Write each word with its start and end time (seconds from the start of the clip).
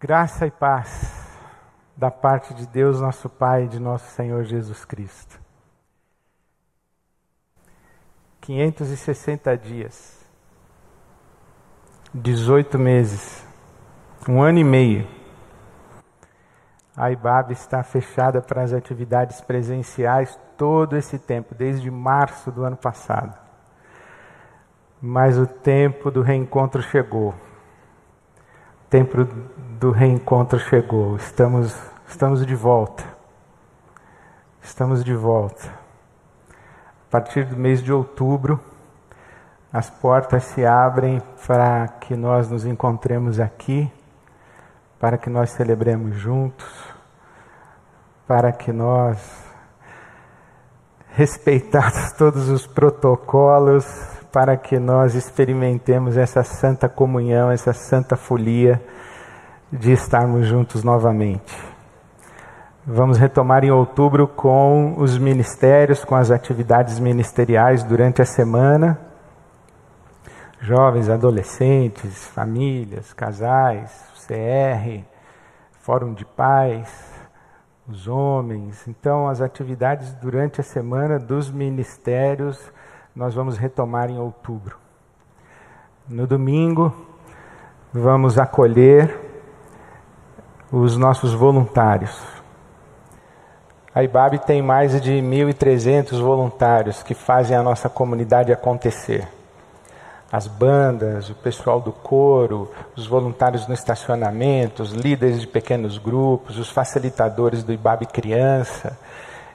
Graça 0.00 0.46
e 0.46 0.50
paz 0.52 1.26
da 1.96 2.08
parte 2.08 2.54
de 2.54 2.68
Deus, 2.68 3.00
nosso 3.00 3.28
Pai 3.28 3.64
e 3.64 3.68
de 3.68 3.80
nosso 3.80 4.08
Senhor 4.12 4.44
Jesus 4.44 4.84
Cristo. 4.84 5.40
560 8.40 9.56
dias, 9.56 10.24
18 12.14 12.78
meses, 12.78 13.44
um 14.28 14.40
ano 14.40 14.60
e 14.60 14.64
meio. 14.64 15.04
A 16.96 17.10
IBAB 17.10 17.50
está 17.50 17.82
fechada 17.82 18.40
para 18.40 18.62
as 18.62 18.72
atividades 18.72 19.40
presenciais 19.40 20.38
todo 20.56 20.96
esse 20.96 21.18
tempo, 21.18 21.56
desde 21.56 21.90
março 21.90 22.52
do 22.52 22.62
ano 22.62 22.76
passado. 22.76 23.36
Mas 25.02 25.36
o 25.36 25.46
tempo 25.48 26.08
do 26.08 26.22
reencontro 26.22 26.80
chegou. 26.82 27.34
Tempo 28.90 29.22
do 29.78 29.90
reencontro 29.90 30.58
chegou. 30.58 31.16
Estamos, 31.16 31.76
estamos 32.08 32.46
de 32.46 32.54
volta. 32.54 33.04
Estamos 34.62 35.04
de 35.04 35.14
volta. 35.14 35.68
A 37.06 37.10
partir 37.10 37.44
do 37.44 37.54
mês 37.54 37.82
de 37.82 37.92
outubro, 37.92 38.58
as 39.70 39.90
portas 39.90 40.44
se 40.44 40.64
abrem 40.64 41.20
para 41.46 41.86
que 42.00 42.16
nós 42.16 42.48
nos 42.48 42.64
encontremos 42.64 43.38
aqui, 43.38 43.92
para 44.98 45.18
que 45.18 45.28
nós 45.28 45.50
celebremos 45.50 46.16
juntos, 46.16 46.66
para 48.26 48.52
que 48.52 48.72
nós, 48.72 49.18
respeitados 51.10 52.12
todos 52.16 52.48
os 52.48 52.66
protocolos, 52.66 54.17
para 54.38 54.56
que 54.56 54.78
nós 54.78 55.16
experimentemos 55.16 56.16
essa 56.16 56.44
santa 56.44 56.88
comunhão, 56.88 57.50
essa 57.50 57.72
santa 57.72 58.14
folia 58.14 58.80
de 59.68 59.90
estarmos 59.90 60.46
juntos 60.46 60.84
novamente. 60.84 61.56
Vamos 62.86 63.18
retomar 63.18 63.64
em 63.64 63.72
outubro 63.72 64.28
com 64.28 64.94
os 64.96 65.18
ministérios, 65.18 66.04
com 66.04 66.14
as 66.14 66.30
atividades 66.30 67.00
ministeriais 67.00 67.82
durante 67.82 68.22
a 68.22 68.24
semana. 68.24 68.96
Jovens, 70.60 71.10
adolescentes, 71.10 72.28
famílias, 72.28 73.12
casais, 73.12 73.90
CR, 74.24 75.02
Fórum 75.80 76.14
de 76.14 76.24
Paz, 76.24 76.88
os 77.88 78.06
homens. 78.06 78.86
Então, 78.86 79.26
as 79.26 79.40
atividades 79.40 80.14
durante 80.14 80.60
a 80.60 80.64
semana 80.64 81.18
dos 81.18 81.50
ministérios 81.50 82.72
nós 83.18 83.34
vamos 83.34 83.58
retomar 83.58 84.08
em 84.10 84.16
outubro. 84.16 84.76
No 86.08 86.24
domingo, 86.24 86.94
vamos 87.92 88.38
acolher 88.38 89.12
os 90.70 90.96
nossos 90.96 91.34
voluntários. 91.34 92.16
A 93.92 94.04
IBAB 94.04 94.38
tem 94.46 94.62
mais 94.62 95.00
de 95.00 95.14
1.300 95.14 96.20
voluntários 96.20 97.02
que 97.02 97.12
fazem 97.12 97.56
a 97.56 97.62
nossa 97.62 97.88
comunidade 97.88 98.52
acontecer. 98.52 99.26
As 100.30 100.46
bandas, 100.46 101.28
o 101.28 101.34
pessoal 101.34 101.80
do 101.80 101.90
coro, 101.90 102.70
os 102.94 103.08
voluntários 103.08 103.66
no 103.66 103.74
estacionamento, 103.74 104.80
os 104.80 104.92
líderes 104.92 105.40
de 105.40 105.48
pequenos 105.48 105.98
grupos, 105.98 106.56
os 106.56 106.70
facilitadores 106.70 107.64
do 107.64 107.72
IBAB 107.72 108.06
Criança, 108.06 108.96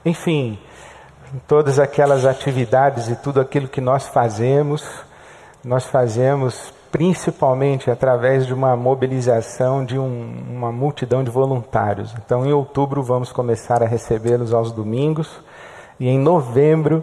enfim, 0.04 0.58
todas 1.46 1.78
aquelas 1.78 2.24
atividades 2.24 3.08
e 3.08 3.16
tudo 3.16 3.40
aquilo 3.40 3.68
que 3.68 3.80
nós 3.80 4.06
fazemos, 4.06 4.84
nós 5.64 5.84
fazemos 5.84 6.72
principalmente 6.92 7.90
através 7.90 8.46
de 8.46 8.54
uma 8.54 8.76
mobilização 8.76 9.84
de 9.84 9.98
um, 9.98 10.44
uma 10.48 10.70
multidão 10.70 11.24
de 11.24 11.30
voluntários. 11.30 12.14
Então, 12.24 12.46
em 12.46 12.52
outubro, 12.52 13.02
vamos 13.02 13.32
começar 13.32 13.82
a 13.82 13.86
recebê-los 13.86 14.54
aos 14.54 14.70
domingos 14.70 15.40
e 15.98 16.08
em 16.08 16.18
novembro, 16.18 17.02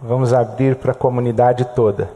vamos 0.00 0.34
abrir 0.34 0.74
para 0.74 0.90
a 0.90 0.94
comunidade 0.94 1.64
toda. 1.66 2.10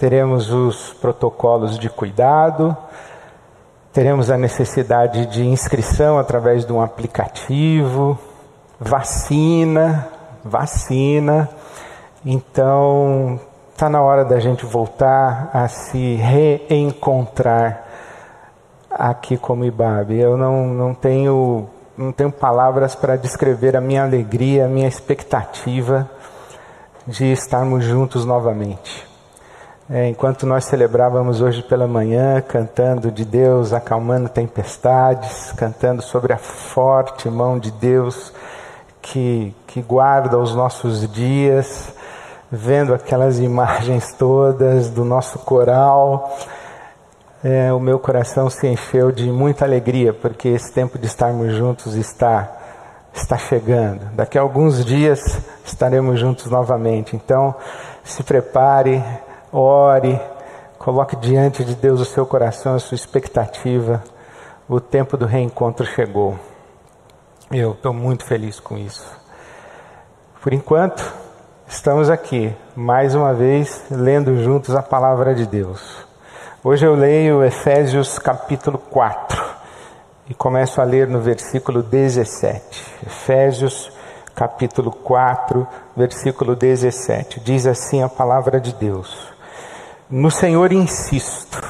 Teremos 0.00 0.52
os 0.52 0.92
protocolos 0.94 1.78
de 1.78 1.88
cuidado, 1.88 2.76
teremos 3.92 4.28
a 4.28 4.36
necessidade 4.36 5.26
de 5.26 5.46
inscrição 5.46 6.18
através 6.18 6.66
de 6.66 6.72
um 6.72 6.82
aplicativo, 6.82 8.18
vacina, 8.80 10.08
vacina. 10.46 11.50
Então, 12.24 13.38
Está 13.76 13.90
na 13.90 14.00
hora 14.00 14.24
da 14.24 14.40
gente 14.40 14.64
voltar 14.64 15.50
a 15.52 15.68
se 15.68 16.14
reencontrar 16.14 17.84
aqui 18.90 19.36
como 19.36 19.66
Ibabe. 19.66 20.18
Eu 20.18 20.34
não, 20.34 20.66
não, 20.68 20.94
tenho, 20.94 21.68
não 21.94 22.10
tenho 22.10 22.32
palavras 22.32 22.94
para 22.94 23.16
descrever 23.16 23.76
a 23.76 23.80
minha 23.82 24.02
alegria, 24.02 24.64
a 24.64 24.68
minha 24.68 24.88
expectativa 24.88 26.08
de 27.06 27.30
estarmos 27.30 27.84
juntos 27.84 28.24
novamente. 28.24 29.06
É, 29.90 30.08
enquanto 30.08 30.46
nós 30.46 30.64
celebrávamos 30.64 31.42
hoje 31.42 31.62
pela 31.62 31.86
manhã, 31.86 32.40
cantando 32.40 33.12
de 33.12 33.26
Deus, 33.26 33.74
acalmando 33.74 34.30
tempestades, 34.30 35.52
cantando 35.52 36.00
sobre 36.00 36.32
a 36.32 36.38
forte 36.38 37.28
mão 37.28 37.58
de 37.58 37.70
Deus 37.72 38.32
que, 39.06 39.54
que 39.66 39.80
guarda 39.80 40.38
os 40.38 40.54
nossos 40.54 41.08
dias, 41.12 41.92
vendo 42.50 42.92
aquelas 42.92 43.38
imagens 43.38 44.12
todas 44.12 44.90
do 44.90 45.04
nosso 45.04 45.38
coral, 45.40 46.36
é, 47.44 47.72
o 47.72 47.78
meu 47.78 47.98
coração 47.98 48.50
se 48.50 48.66
encheu 48.66 49.12
de 49.12 49.30
muita 49.30 49.64
alegria, 49.64 50.12
porque 50.12 50.48
esse 50.48 50.72
tempo 50.72 50.98
de 50.98 51.06
estarmos 51.06 51.54
juntos 51.54 51.94
está, 51.94 52.50
está 53.14 53.38
chegando. 53.38 54.00
Daqui 54.14 54.38
a 54.38 54.40
alguns 54.40 54.84
dias 54.84 55.20
estaremos 55.64 56.18
juntos 56.18 56.46
novamente. 56.50 57.14
Então, 57.14 57.54
se 58.02 58.24
prepare, 58.24 59.02
ore, 59.52 60.20
coloque 60.78 61.14
diante 61.16 61.64
de 61.64 61.76
Deus 61.76 62.00
o 62.00 62.04
seu 62.04 62.26
coração, 62.26 62.74
a 62.74 62.80
sua 62.80 62.96
expectativa. 62.96 64.02
O 64.68 64.80
tempo 64.80 65.16
do 65.16 65.26
reencontro 65.26 65.86
chegou. 65.86 66.36
Eu 67.50 67.72
estou 67.72 67.92
muito 67.92 68.24
feliz 68.24 68.60
com 68.60 68.76
isso. 68.76 69.10
Por 70.40 70.52
enquanto, 70.52 71.02
Estamos 71.68 72.08
aqui, 72.08 72.54
mais 72.76 73.16
uma 73.16 73.34
vez, 73.34 73.82
lendo 73.90 74.40
juntos 74.42 74.76
a 74.76 74.82
palavra 74.82 75.34
de 75.34 75.44
Deus. 75.44 76.06
Hoje 76.62 76.86
eu 76.86 76.94
leio 76.94 77.44
Efésios 77.44 78.20
capítulo 78.20 78.78
4 78.78 79.44
e 80.30 80.34
começo 80.34 80.80
a 80.80 80.84
ler 80.84 81.08
no 81.08 81.20
versículo 81.20 81.82
17. 81.82 82.84
Efésios 83.04 83.90
capítulo 84.32 84.92
4, 84.92 85.66
versículo 85.96 86.54
17. 86.54 87.40
Diz 87.40 87.66
assim 87.66 88.00
a 88.00 88.08
palavra 88.08 88.60
de 88.60 88.72
Deus: 88.72 89.26
No 90.08 90.30
Senhor 90.30 90.72
insisto 90.72 91.60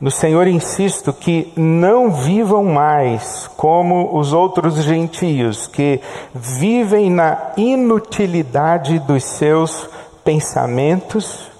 no 0.00 0.10
Senhor 0.10 0.46
insisto 0.46 1.12
que 1.12 1.52
não 1.56 2.10
vivam 2.10 2.64
mais 2.64 3.48
como 3.56 4.18
os 4.18 4.32
outros 4.32 4.82
gentios 4.82 5.66
que 5.66 6.00
vivem 6.34 7.10
na 7.10 7.52
inutilidade 7.56 8.98
dos 8.98 9.24
seus 9.24 9.88
pensamentos, 10.24 11.50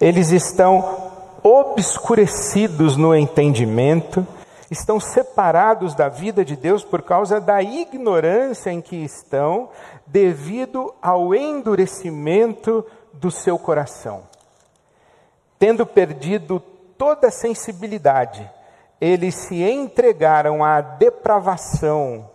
eles 0.00 0.30
estão 0.30 1.06
obscurecidos 1.42 2.96
no 2.96 3.14
entendimento, 3.14 4.26
estão 4.70 5.00
separados 5.00 5.94
da 5.94 6.08
vida 6.08 6.44
de 6.44 6.56
Deus 6.56 6.84
por 6.84 7.02
causa 7.02 7.40
da 7.40 7.62
ignorância 7.62 8.70
em 8.70 8.80
que 8.80 8.96
estão, 8.96 9.68
devido 10.06 10.94
ao 11.02 11.34
endurecimento 11.34 12.84
do 13.12 13.30
seu 13.30 13.58
coração. 13.58 14.22
Tendo 15.58 15.86
perdido 15.86 16.62
toda 16.96 17.30
sensibilidade, 17.30 18.50
eles 19.00 19.34
se 19.34 19.62
entregaram 19.62 20.64
à 20.64 20.80
depravação, 20.80 22.30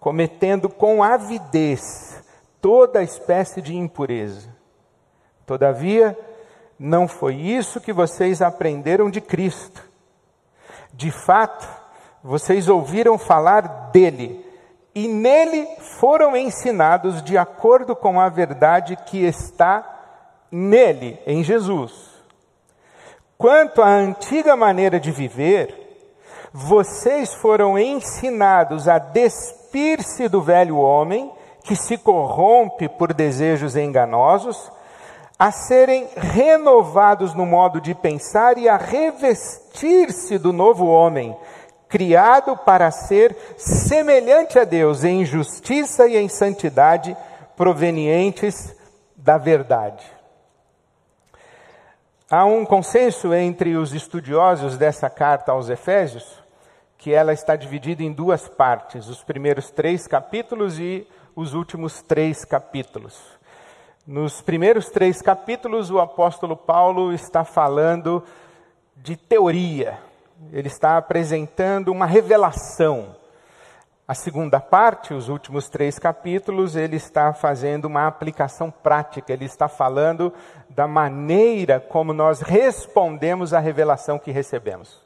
cometendo 0.00 0.68
com 0.68 1.02
avidez 1.02 2.22
toda 2.60 3.02
espécie 3.02 3.60
de 3.62 3.76
impureza. 3.76 4.48
Todavia, 5.46 6.18
não 6.78 7.06
foi 7.06 7.34
isso 7.36 7.80
que 7.80 7.92
vocês 7.92 8.42
aprenderam 8.42 9.10
de 9.10 9.20
Cristo. 9.20 9.82
De 10.92 11.10
fato, 11.10 11.68
vocês 12.22 12.68
ouviram 12.68 13.18
falar 13.18 13.90
dele 13.92 14.44
e 14.94 15.08
nele 15.08 15.66
foram 15.98 16.36
ensinados 16.36 17.22
de 17.22 17.38
acordo 17.38 17.96
com 17.96 18.20
a 18.20 18.28
verdade 18.28 18.96
que 19.06 19.24
está 19.24 19.84
nele, 20.50 21.18
em 21.26 21.42
Jesus. 21.42 22.11
Quanto 23.42 23.82
à 23.82 23.88
antiga 23.88 24.54
maneira 24.54 25.00
de 25.00 25.10
viver, 25.10 25.74
vocês 26.52 27.34
foram 27.34 27.76
ensinados 27.76 28.86
a 28.86 28.98
despir-se 28.98 30.28
do 30.28 30.40
velho 30.40 30.76
homem, 30.78 31.28
que 31.64 31.74
se 31.74 31.98
corrompe 31.98 32.88
por 32.88 33.12
desejos 33.12 33.74
enganosos, 33.74 34.70
a 35.36 35.50
serem 35.50 36.06
renovados 36.14 37.34
no 37.34 37.44
modo 37.44 37.80
de 37.80 37.96
pensar 37.96 38.58
e 38.58 38.68
a 38.68 38.76
revestir-se 38.76 40.38
do 40.38 40.52
novo 40.52 40.86
homem, 40.86 41.36
criado 41.88 42.56
para 42.56 42.92
ser 42.92 43.36
semelhante 43.56 44.56
a 44.56 44.62
Deus 44.62 45.02
em 45.02 45.24
justiça 45.24 46.06
e 46.06 46.16
em 46.16 46.28
santidade 46.28 47.16
provenientes 47.56 48.72
da 49.16 49.36
verdade. 49.36 50.11
Há 52.34 52.46
um 52.46 52.64
consenso 52.64 53.34
entre 53.34 53.76
os 53.76 53.92
estudiosos 53.92 54.78
dessa 54.78 55.10
carta 55.10 55.52
aos 55.52 55.68
Efésios 55.68 56.42
que 56.96 57.12
ela 57.12 57.34
está 57.34 57.56
dividida 57.56 58.02
em 58.02 58.10
duas 58.10 58.48
partes, 58.48 59.06
os 59.06 59.22
primeiros 59.22 59.70
três 59.70 60.06
capítulos 60.06 60.78
e 60.78 61.06
os 61.36 61.52
últimos 61.52 62.00
três 62.00 62.42
capítulos. 62.42 63.20
Nos 64.06 64.40
primeiros 64.40 64.88
três 64.88 65.20
capítulos, 65.20 65.90
o 65.90 66.00
apóstolo 66.00 66.56
Paulo 66.56 67.12
está 67.12 67.44
falando 67.44 68.24
de 68.96 69.14
teoria, 69.14 69.98
ele 70.54 70.68
está 70.68 70.96
apresentando 70.96 71.92
uma 71.92 72.06
revelação. 72.06 73.14
A 74.12 74.14
segunda 74.14 74.60
parte, 74.60 75.14
os 75.14 75.30
últimos 75.30 75.70
três 75.70 75.98
capítulos, 75.98 76.76
ele 76.76 76.96
está 76.96 77.32
fazendo 77.32 77.86
uma 77.86 78.06
aplicação 78.06 78.70
prática, 78.70 79.32
ele 79.32 79.46
está 79.46 79.68
falando 79.68 80.30
da 80.68 80.86
maneira 80.86 81.80
como 81.80 82.12
nós 82.12 82.42
respondemos 82.42 83.54
à 83.54 83.58
revelação 83.58 84.18
que 84.18 84.30
recebemos. 84.30 85.00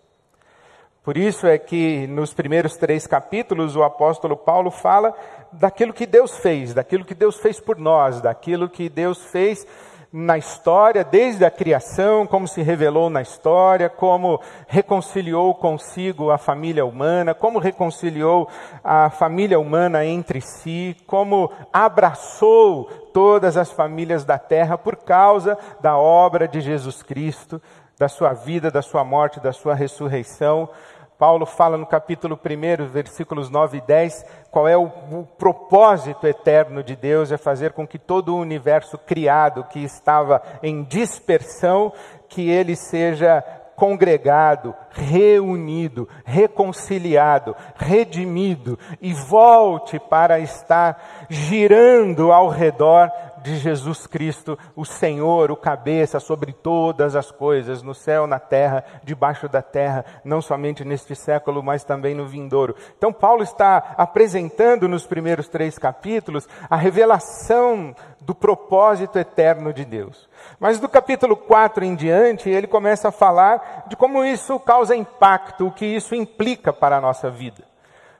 Por 1.05 1.17
isso 1.17 1.47
é 1.47 1.56
que 1.56 2.08
nos 2.08 2.35
primeiros 2.35 2.76
três 2.76 3.06
capítulos 3.06 3.76
o 3.76 3.85
apóstolo 3.85 4.37
Paulo 4.37 4.73
fala 4.73 5.14
daquilo 5.53 5.93
que 5.93 6.05
Deus 6.05 6.38
fez, 6.38 6.75
daquilo 6.75 7.05
que 7.05 7.14
Deus 7.14 7.37
fez 7.37 7.61
por 7.61 7.79
nós, 7.79 8.20
daquilo 8.20 8.69
que 8.69 8.88
Deus 8.88 9.25
fez 9.26 9.64
na 10.12 10.38
história, 10.38 11.05
desde 11.05 11.44
a 11.44 11.50
criação, 11.50 12.26
como 12.26 12.49
se 12.49 12.62
revelou 12.62 13.11
na 13.11 13.20
história, 13.20 13.88
como 13.88 14.41
reconciliou 14.67 15.55
consigo 15.55 16.31
a 16.31 16.38
família 16.38 16.85
humana, 16.85 17.35
como 17.35 17.58
reconciliou 17.58 18.49
a 18.82 19.11
família 19.11 19.58
humana 19.58 20.05
entre 20.05 20.41
si, 20.41 20.97
como 21.06 21.50
abraçou 21.73 22.85
todas 23.12 23.56
as 23.56 23.70
famílias 23.70 24.25
da 24.25 24.38
terra 24.38 24.79
por 24.79 24.97
causa 24.97 25.58
da 25.81 25.97
obra 25.97 26.47
de 26.47 26.61
Jesus 26.61 27.03
Cristo, 27.03 27.61
da 27.99 28.08
sua 28.08 28.32
vida, 28.32 28.70
da 28.70 28.82
sua 28.82 29.03
morte, 29.05 29.41
da 29.41 29.53
sua 29.53 29.75
ressurreição. 29.75 30.69
Paulo 31.18 31.46
fala 31.46 31.78
no 31.78 31.86
capítulo 31.86 32.38
1, 32.38 32.86
versículos 32.88 33.48
9 33.48 33.78
e 33.78 33.80
10, 33.80 34.24
qual 34.50 34.68
é 34.68 34.76
o, 34.76 34.84
o, 34.84 35.26
propósito 35.38 36.26
eterno 36.26 36.82
de 36.82 36.94
Deus, 36.94 37.32
é 37.32 37.38
fazer 37.38 37.72
com 37.72 37.86
que 37.86 37.98
todo 37.98 38.34
o 38.34 38.38
universo 38.38 38.98
criado 38.98 39.64
que 39.64 39.78
estava 39.78 40.42
em 40.62 40.82
dispersão, 40.82 41.90
que 42.28 42.50
ele 42.50 42.76
seja 42.76 43.42
congregado, 43.74 44.74
reunido, 44.90 46.08
reconciliado, 46.24 47.54
redimido 47.76 48.78
e 49.00 49.12
volte 49.12 49.98
para 49.98 50.38
estar 50.38 51.26
girando 51.28 52.32
ao 52.32 52.48
redor 52.48 53.10
de 53.46 53.58
Jesus 53.58 54.08
Cristo, 54.08 54.58
o 54.75 54.84
Senhor, 54.84 55.52
o 55.52 55.56
cabeça 55.56 56.19
sobre 56.19 56.52
todas 56.52 57.14
as 57.14 57.31
coisas, 57.31 57.81
no 57.81 57.94
céu, 57.94 58.26
na 58.26 58.40
terra, 58.40 58.84
debaixo 59.04 59.48
da 59.48 59.62
terra, 59.62 60.04
não 60.25 60.43
somente 60.43 60.84
neste 60.84 61.14
século, 61.14 61.62
mas 61.62 61.84
também 61.84 62.12
no 62.12 62.26
vindouro. 62.26 62.75
Então, 62.98 63.12
Paulo 63.12 63.44
está 63.44 63.94
apresentando 63.96 64.88
nos 64.88 65.06
primeiros 65.06 65.48
três 65.48 65.78
capítulos 65.78 66.48
a 66.69 66.75
revelação 66.75 67.94
do 68.20 68.34
propósito 68.34 69.16
eterno 69.16 69.72
de 69.72 69.84
Deus. 69.84 70.28
Mas 70.58 70.81
do 70.81 70.88
capítulo 70.88 71.37
4 71.37 71.84
em 71.84 71.94
diante, 71.94 72.50
ele 72.50 72.66
começa 72.66 73.08
a 73.08 73.12
falar 73.12 73.84
de 73.88 73.94
como 73.94 74.25
isso 74.25 74.58
causa 74.58 74.96
impacto, 74.96 75.69
o 75.69 75.72
que 75.72 75.87
isso 75.87 76.16
implica 76.16 76.72
para 76.72 76.96
a 76.96 77.00
nossa 77.00 77.31
vida. 77.31 77.62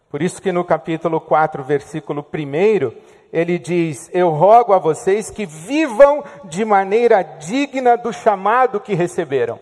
Por 0.09 0.23
isso 0.23 0.41
que 0.41 0.53
no 0.53 0.65
capítulo 0.65 1.21
4, 1.21 1.65
versículo 1.65 2.25
1, 2.33 3.16
ele 3.33 3.59
diz: 3.59 4.11
Eu 4.13 4.31
rogo 4.31 4.73
a 4.73 4.79
vocês 4.79 5.31
que 5.31 5.47
vivam 5.47 6.25
de 6.45 6.65
maneira 6.65 7.23
digna 7.23 7.97
do 7.97 8.13
chamado 8.13 8.81
que 8.81 8.95
receberam. 8.95 9.59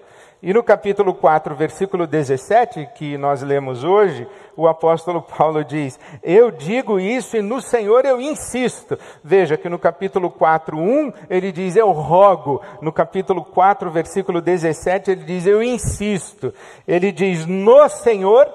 E 0.46 0.52
no 0.52 0.62
capítulo 0.62 1.14
4, 1.14 1.54
versículo 1.54 2.06
17, 2.06 2.90
que 2.94 3.16
nós 3.16 3.40
lemos 3.40 3.82
hoje, 3.82 4.28
o 4.54 4.68
apóstolo 4.68 5.22
Paulo 5.22 5.64
diz: 5.64 5.98
Eu 6.22 6.50
digo 6.50 7.00
isso 7.00 7.38
e 7.38 7.40
no 7.40 7.62
Senhor 7.62 8.04
eu 8.04 8.20
insisto. 8.20 8.98
Veja 9.22 9.56
que 9.56 9.70
no 9.70 9.78
capítulo 9.78 10.30
4, 10.30 10.76
1, 10.76 11.12
ele 11.30 11.50
diz: 11.50 11.76
Eu 11.76 11.90
rogo. 11.92 12.60
No 12.82 12.92
capítulo 12.92 13.42
4, 13.42 13.90
versículo 13.90 14.42
17, 14.42 15.12
ele 15.12 15.24
diz: 15.24 15.46
Eu 15.46 15.62
insisto. 15.62 16.52
Ele 16.86 17.10
diz: 17.10 17.46
No 17.46 17.88
Senhor 17.88 18.46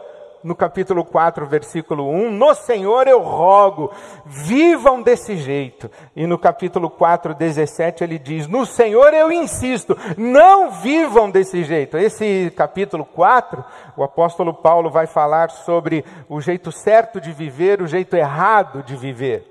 no 0.43 0.55
capítulo 0.55 1.03
4, 1.03 1.45
versículo 1.45 2.09
1, 2.09 2.31
no 2.31 2.53
Senhor 2.53 3.07
eu 3.07 3.19
rogo, 3.21 3.91
vivam 4.25 5.01
desse 5.01 5.35
jeito. 5.37 5.89
E 6.15 6.25
no 6.25 6.37
capítulo 6.37 6.89
4, 6.89 7.33
17, 7.33 8.03
ele 8.03 8.17
diz: 8.17 8.47
No 8.47 8.65
Senhor 8.65 9.13
eu 9.13 9.31
insisto, 9.31 9.97
não 10.17 10.71
vivam 10.71 11.29
desse 11.29 11.63
jeito. 11.63 11.97
Esse 11.97 12.51
capítulo 12.55 13.05
4, 13.05 13.63
o 13.97 14.03
apóstolo 14.03 14.53
Paulo 14.53 14.89
vai 14.89 15.07
falar 15.07 15.49
sobre 15.49 16.05
o 16.27 16.39
jeito 16.39 16.71
certo 16.71 17.19
de 17.19 17.31
viver, 17.31 17.81
o 17.81 17.87
jeito 17.87 18.15
errado 18.15 18.83
de 18.83 18.95
viver. 18.95 19.45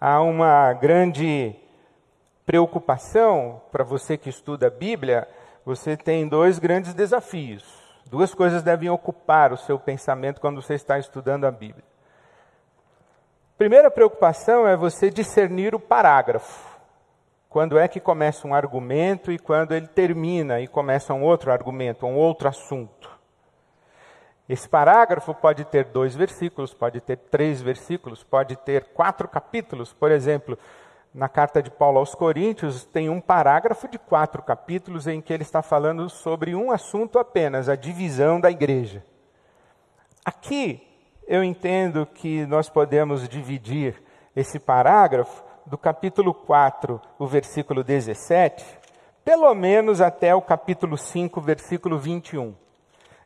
Há 0.00 0.20
uma 0.20 0.72
grande 0.72 1.54
preocupação 2.44 3.62
para 3.72 3.84
você 3.84 4.18
que 4.18 4.28
estuda 4.28 4.66
a 4.66 4.70
Bíblia, 4.70 5.26
você 5.64 5.96
tem 5.96 6.28
dois 6.28 6.58
grandes 6.58 6.92
desafios. 6.92 7.83
Duas 8.14 8.32
coisas 8.32 8.62
devem 8.62 8.88
ocupar 8.88 9.52
o 9.52 9.56
seu 9.56 9.76
pensamento 9.76 10.40
quando 10.40 10.62
você 10.62 10.74
está 10.74 10.96
estudando 11.00 11.46
a 11.46 11.50
Bíblia. 11.50 11.82
Primeira 13.58 13.90
preocupação 13.90 14.68
é 14.68 14.76
você 14.76 15.10
discernir 15.10 15.74
o 15.74 15.80
parágrafo. 15.80 16.78
Quando 17.48 17.76
é 17.76 17.88
que 17.88 17.98
começa 17.98 18.46
um 18.46 18.54
argumento 18.54 19.32
e 19.32 19.38
quando 19.38 19.72
ele 19.72 19.88
termina 19.88 20.60
e 20.60 20.68
começa 20.68 21.12
um 21.12 21.24
outro 21.24 21.50
argumento, 21.50 22.06
um 22.06 22.14
outro 22.14 22.46
assunto. 22.46 23.10
Esse 24.48 24.68
parágrafo 24.68 25.34
pode 25.34 25.64
ter 25.64 25.86
dois 25.86 26.14
versículos, 26.14 26.72
pode 26.72 27.00
ter 27.00 27.16
três 27.16 27.60
versículos, 27.60 28.22
pode 28.22 28.54
ter 28.54 28.84
quatro 28.94 29.26
capítulos. 29.26 29.92
Por 29.92 30.12
exemplo, 30.12 30.56
na 31.14 31.28
carta 31.28 31.62
de 31.62 31.70
Paulo 31.70 32.00
aos 32.00 32.12
Coríntios, 32.12 32.84
tem 32.84 33.08
um 33.08 33.20
parágrafo 33.20 33.86
de 33.86 33.98
quatro 33.98 34.42
capítulos 34.42 35.06
em 35.06 35.20
que 35.20 35.32
ele 35.32 35.44
está 35.44 35.62
falando 35.62 36.10
sobre 36.10 36.56
um 36.56 36.72
assunto 36.72 37.20
apenas, 37.20 37.68
a 37.68 37.76
divisão 37.76 38.40
da 38.40 38.50
igreja. 38.50 39.04
Aqui, 40.24 40.84
eu 41.28 41.44
entendo 41.44 42.04
que 42.04 42.44
nós 42.46 42.68
podemos 42.68 43.28
dividir 43.28 44.02
esse 44.34 44.58
parágrafo 44.58 45.44
do 45.64 45.78
capítulo 45.78 46.34
4, 46.34 47.00
o 47.16 47.26
versículo 47.28 47.84
17, 47.84 48.64
pelo 49.24 49.54
menos 49.54 50.00
até 50.00 50.34
o 50.34 50.42
capítulo 50.42 50.98
5, 50.98 51.40
versículo 51.40 51.96
21. 51.96 52.56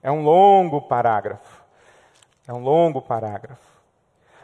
É 0.03 0.13
um 0.13 0.23
longo 0.23 0.83
parágrafo. 0.83 1.65
É 2.47 2.53
um 2.53 2.61
longo 2.61 3.01
parágrafo. 3.01 3.67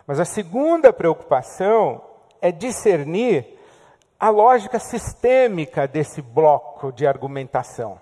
Mas 0.06 0.18
a 0.18 0.24
segunda 0.24 0.92
preocupação 0.92 2.13
é 2.44 2.52
discernir 2.52 3.46
a 4.20 4.28
lógica 4.28 4.78
sistêmica 4.78 5.88
desse 5.88 6.20
bloco 6.20 6.92
de 6.92 7.06
argumentação. 7.06 7.98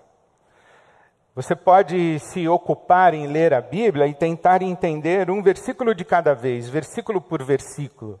Você 1.33 1.55
pode 1.55 2.19
se 2.19 2.45
ocupar 2.45 3.13
em 3.13 3.25
ler 3.25 3.53
a 3.53 3.61
Bíblia 3.61 4.05
e 4.05 4.13
tentar 4.13 4.61
entender 4.61 5.31
um 5.31 5.41
versículo 5.41 5.95
de 5.95 6.03
cada 6.03 6.35
vez, 6.35 6.67
versículo 6.67 7.21
por 7.21 7.41
versículo. 7.41 8.19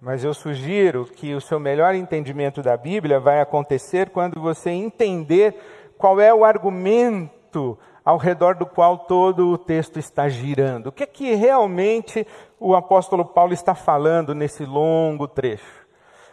Mas 0.00 0.24
eu 0.24 0.34
sugiro 0.34 1.04
que 1.04 1.32
o 1.32 1.40
seu 1.40 1.60
melhor 1.60 1.94
entendimento 1.94 2.60
da 2.60 2.76
Bíblia 2.76 3.20
vai 3.20 3.40
acontecer 3.40 4.10
quando 4.10 4.40
você 4.40 4.70
entender 4.70 5.54
qual 5.96 6.20
é 6.20 6.34
o 6.34 6.44
argumento 6.44 7.78
ao 8.08 8.16
redor 8.16 8.54
do 8.54 8.64
qual 8.64 9.00
todo 9.00 9.50
o 9.50 9.58
texto 9.58 9.98
está 9.98 10.30
girando. 10.30 10.86
O 10.86 10.92
que 10.92 11.02
é 11.02 11.06
que 11.06 11.34
realmente 11.34 12.26
o 12.58 12.74
apóstolo 12.74 13.22
Paulo 13.22 13.52
está 13.52 13.74
falando 13.74 14.34
nesse 14.34 14.64
longo 14.64 15.28
trecho. 15.28 15.86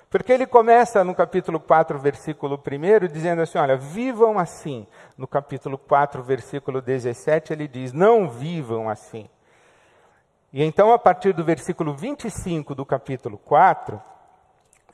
Porque 0.09 0.31
ele 0.31 0.45
começa 0.45 1.03
no 1.03 1.13
capítulo 1.13 1.59
4, 1.59 1.99
versículo 1.99 2.55
1, 2.57 3.11
dizendo 3.11 3.41
assim: 3.41 3.57
Olha, 3.57 3.75
vivam 3.75 4.39
assim. 4.39 4.87
No 5.17 5.27
capítulo 5.27 5.77
4, 5.77 6.23
versículo 6.23 6.81
17, 6.81 7.51
ele 7.51 7.67
diz: 7.67 7.91
Não 7.91 8.29
vivam 8.29 8.87
assim. 8.89 9.29
E 10.53 10.63
então, 10.63 10.93
a 10.93 10.97
partir 10.97 11.33
do 11.33 11.43
versículo 11.43 11.93
25 11.93 12.73
do 12.73 12.85
capítulo 12.85 13.37
4, 13.37 14.01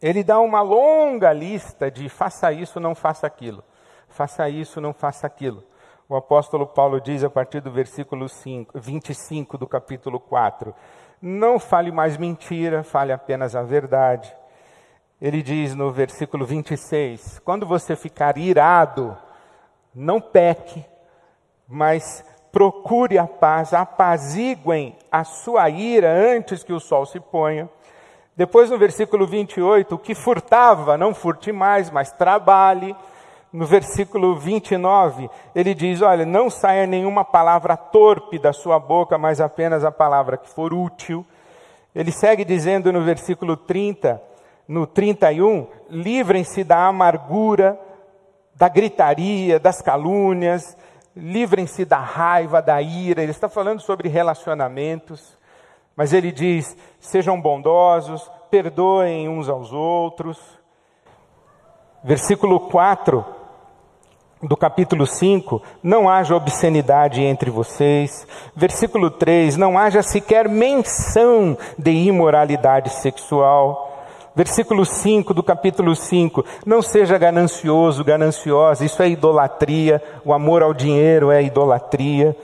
ele 0.01 0.23
dá 0.23 0.39
uma 0.39 0.63
longa 0.63 1.31
lista 1.31 1.91
de 1.91 2.09
faça 2.09 2.51
isso, 2.51 2.79
não 2.79 2.95
faça 2.95 3.27
aquilo. 3.27 3.63
Faça 4.09 4.49
isso, 4.49 4.81
não 4.81 4.95
faça 4.95 5.27
aquilo. 5.27 5.63
O 6.11 6.15
apóstolo 6.17 6.67
Paulo 6.67 6.99
diz 6.99 7.23
a 7.23 7.29
partir 7.29 7.61
do 7.61 7.71
versículo 7.71 8.27
5, 8.27 8.77
25 8.77 9.57
do 9.57 9.65
capítulo 9.65 10.19
4: 10.19 10.75
não 11.21 11.57
fale 11.57 11.89
mais 11.89 12.17
mentira, 12.17 12.83
fale 12.83 13.13
apenas 13.13 13.55
a 13.55 13.63
verdade. 13.63 14.35
Ele 15.21 15.41
diz 15.41 15.73
no 15.73 15.89
versículo 15.89 16.45
26: 16.45 17.39
Quando 17.45 17.65
você 17.65 17.95
ficar 17.95 18.37
irado, 18.37 19.17
não 19.95 20.19
peque, 20.19 20.83
mas 21.65 22.25
procure 22.51 23.17
a 23.17 23.25
paz, 23.25 23.73
apaziguem 23.73 24.97
a 25.09 25.23
sua 25.23 25.69
ira 25.69 26.11
antes 26.11 26.61
que 26.61 26.73
o 26.73 26.79
sol 26.81 27.05
se 27.05 27.21
ponha. 27.21 27.69
Depois, 28.35 28.69
no 28.69 28.77
versículo 28.77 29.25
28, 29.25 29.95
o 29.95 29.97
que 29.97 30.13
furtava, 30.13 30.97
não 30.97 31.15
furte 31.15 31.53
mais, 31.53 31.89
mas 31.89 32.11
trabalhe. 32.11 32.93
No 33.51 33.65
versículo 33.65 34.37
29, 34.37 35.29
ele 35.53 35.73
diz: 35.73 36.01
Olha, 36.01 36.25
não 36.25 36.49
saia 36.49 36.87
nenhuma 36.87 37.25
palavra 37.25 37.75
torpe 37.75 38.39
da 38.39 38.53
sua 38.53 38.79
boca, 38.79 39.17
mas 39.17 39.41
apenas 39.41 39.83
a 39.83 39.91
palavra 39.91 40.37
que 40.37 40.49
for 40.49 40.73
útil. 40.73 41.25
Ele 41.93 42.13
segue 42.13 42.45
dizendo 42.45 42.93
no 42.93 43.01
versículo 43.01 43.57
30, 43.57 44.21
no 44.65 44.87
31, 44.87 45.67
livrem-se 45.89 46.63
da 46.63 46.87
amargura, 46.87 47.77
da 48.55 48.69
gritaria, 48.69 49.59
das 49.59 49.81
calúnias, 49.81 50.77
livrem-se 51.13 51.83
da 51.83 51.99
raiva, 51.99 52.61
da 52.61 52.81
ira. 52.81 53.21
Ele 53.21 53.31
está 53.31 53.49
falando 53.49 53.81
sobre 53.81 54.07
relacionamentos, 54.07 55.37
mas 55.93 56.13
ele 56.13 56.31
diz: 56.31 56.77
sejam 57.01 57.41
bondosos, 57.41 58.31
perdoem 58.49 59.27
uns 59.27 59.49
aos 59.49 59.73
outros. 59.73 60.39
Versículo 62.01 62.61
4 62.61 63.40
do 64.41 64.57
capítulo 64.57 65.05
5, 65.05 65.61
não 65.83 66.09
haja 66.09 66.35
obscenidade 66.35 67.21
entre 67.21 67.49
vocês. 67.49 68.27
Versículo 68.55 69.09
3, 69.11 69.57
não 69.57 69.77
haja 69.77 70.01
sequer 70.01 70.49
menção 70.49 71.57
de 71.77 71.91
imoralidade 71.91 72.89
sexual. 72.89 73.89
Versículo 74.35 74.85
5 74.85 75.33
do 75.33 75.43
capítulo 75.43 75.95
5: 75.95 76.43
Não 76.65 76.81
seja 76.81 77.17
ganancioso, 77.17 78.03
gananciosa, 78.03 78.85
isso 78.85 79.03
é 79.03 79.09
idolatria, 79.09 80.01
o 80.23 80.33
amor 80.33 80.63
ao 80.63 80.73
dinheiro 80.73 81.31
é 81.31 81.43
idolatria. 81.43 82.35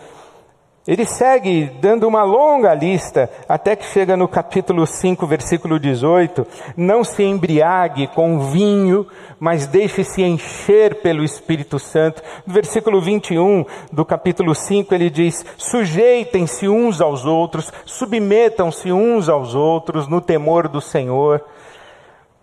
Ele 0.88 1.06
segue 1.06 1.66
dando 1.82 2.08
uma 2.08 2.24
longa 2.24 2.74
lista, 2.74 3.30
até 3.50 3.76
que 3.76 3.86
chega 3.86 4.16
no 4.16 4.26
capítulo 4.26 4.88
5, 4.88 5.28
versículo 5.28 5.78
18: 5.78 6.48
Não 6.78 7.04
se 7.04 7.24
embriague 7.24 8.08
com 8.08 8.40
vinho, 8.40 9.06
mas 9.38 9.68
deixe-se 9.68 10.24
encher 10.24 11.02
pelo 11.02 11.26
Espírito 11.26 11.78
Santo. 11.78 12.24
No 12.46 12.54
versículo 12.54 13.02
21 13.02 13.66
do 13.92 14.06
capítulo 14.06 14.56
5, 14.56 14.96
ele 14.96 15.10
diz: 15.10 15.46
Sujeitem-se 15.58 16.70
uns 16.70 17.02
aos 17.02 17.26
outros, 17.26 17.70
submetam-se 17.86 18.90
uns 18.90 19.28
aos 19.28 19.56
outros 19.56 20.08
no 20.08 20.22
temor 20.22 20.70
do 20.70 20.80
Senhor. 20.80 21.44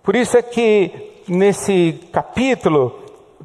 Por 0.02 0.14
isso 0.14 0.36
é 0.36 0.42
que 0.42 1.22
nesse 1.26 1.98
capítulo, 2.12 2.94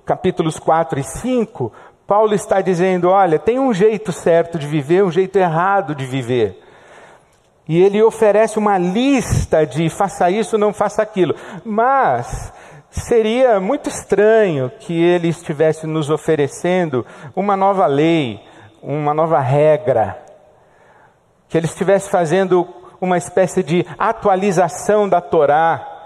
capítulos 0.06 0.60
4 0.60 1.00
e 1.00 1.04
5, 1.04 1.72
Paulo 2.10 2.34
está 2.34 2.60
dizendo: 2.60 3.08
olha, 3.08 3.38
tem 3.38 3.60
um 3.60 3.72
jeito 3.72 4.12
certo 4.12 4.58
de 4.58 4.66
viver, 4.66 5.04
um 5.04 5.12
jeito 5.12 5.38
errado 5.38 5.94
de 5.94 6.08
viver. 6.08 6.60
E 7.68 7.80
ele 7.80 8.02
oferece 8.02 8.58
uma 8.58 8.80
lista 8.80 9.64
de 9.64 9.88
faça 9.92 10.32
isso, 10.32 10.58
não 10.58 10.74
faça 10.74 11.04
aquilo. 11.04 11.36
Mas 11.64 12.52
seria 12.90 13.60
muito 13.60 13.88
estranho 13.88 14.72
que 14.80 15.00
ele 15.00 15.28
estivesse 15.28 15.86
nos 15.86 16.10
oferecendo 16.10 17.06
uma 17.36 17.56
nova 17.56 17.86
lei, 17.86 18.42
uma 18.82 19.14
nova 19.14 19.40
regra, 19.40 20.18
que 21.48 21.56
ele 21.56 21.68
estivesse 21.68 22.10
fazendo 22.10 22.68
uma 23.00 23.20
espécie 23.20 23.62
de 23.62 23.86
atualização 24.00 25.08
da 25.08 25.22
Torá 25.22 25.99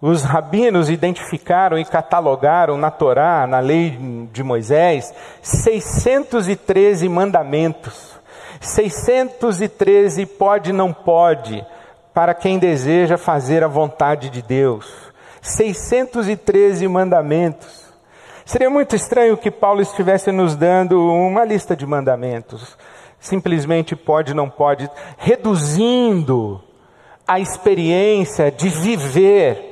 os 0.00 0.22
rabinos 0.22 0.88
identificaram 0.88 1.78
e 1.78 1.84
catalogaram 1.84 2.76
na 2.76 2.90
Torá, 2.90 3.46
na 3.46 3.58
lei 3.58 3.98
de 4.32 4.42
Moisés, 4.44 5.12
613 5.42 7.08
mandamentos. 7.08 8.16
613 8.60 10.26
pode 10.26 10.72
não 10.72 10.92
pode 10.92 11.64
para 12.14 12.34
quem 12.34 12.58
deseja 12.58 13.18
fazer 13.18 13.64
a 13.64 13.68
vontade 13.68 14.30
de 14.30 14.40
Deus. 14.40 14.86
613 15.40 16.86
mandamentos. 16.86 17.86
Seria 18.44 18.70
muito 18.70 18.96
estranho 18.96 19.36
que 19.36 19.50
Paulo 19.50 19.82
estivesse 19.82 20.32
nos 20.32 20.56
dando 20.56 21.12
uma 21.12 21.44
lista 21.44 21.76
de 21.76 21.84
mandamentos. 21.84 22.76
Simplesmente 23.20 23.94
pode, 23.96 24.32
não 24.32 24.48
pode, 24.48 24.88
reduzindo 25.16 26.62
a 27.26 27.38
experiência 27.38 28.50
de 28.50 28.68
viver 28.68 29.67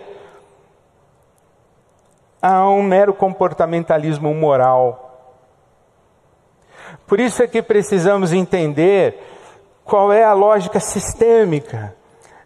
a 2.40 2.68
um 2.68 2.82
mero 2.82 3.14
comportamentalismo 3.14 4.34
moral. 4.34 5.02
Por 7.06 7.20
isso 7.20 7.42
é 7.42 7.46
que 7.46 7.62
precisamos 7.62 8.32
entender 8.32 9.22
qual 9.84 10.12
é 10.12 10.24
a 10.24 10.32
lógica 10.32 10.80
sistêmica 10.80 11.94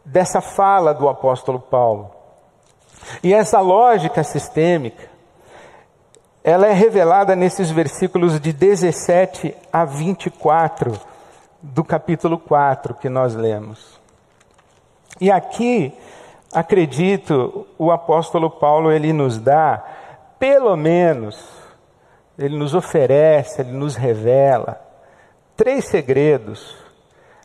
dessa 0.05 0.41
fala 0.41 0.93
do 0.93 1.09
apóstolo 1.09 1.59
Paulo. 1.59 2.11
E 3.23 3.33
essa 3.33 3.61
lógica 3.61 4.23
sistêmica, 4.23 5.09
ela 6.45 6.67
é 6.67 6.73
revelada 6.73 7.35
nesses 7.35 7.71
versículos 7.71 8.41
de 8.41 8.53
17 8.53 9.55
a 9.73 9.85
24 9.85 10.99
do 11.63 11.85
capítulo 11.85 12.39
4 12.39 12.95
que 12.95 13.09
nós 13.09 13.35
lemos. 13.35 14.01
E 15.21 15.31
aqui 15.31 15.93
acredito, 16.53 17.67
o 17.79 17.91
apóstolo 17.91 18.51
Paulo 18.51 18.91
ele 18.91 19.13
nos 19.13 19.39
dá, 19.39 19.85
pelo 20.39 20.77
menos, 20.77 21.39
ele 22.39 22.57
nos 22.57 22.75
oferece, 22.75 23.61
ele 23.61 23.73
nos 23.73 23.97
revela 23.97 24.81
três 25.57 25.85
segredos 25.85 26.77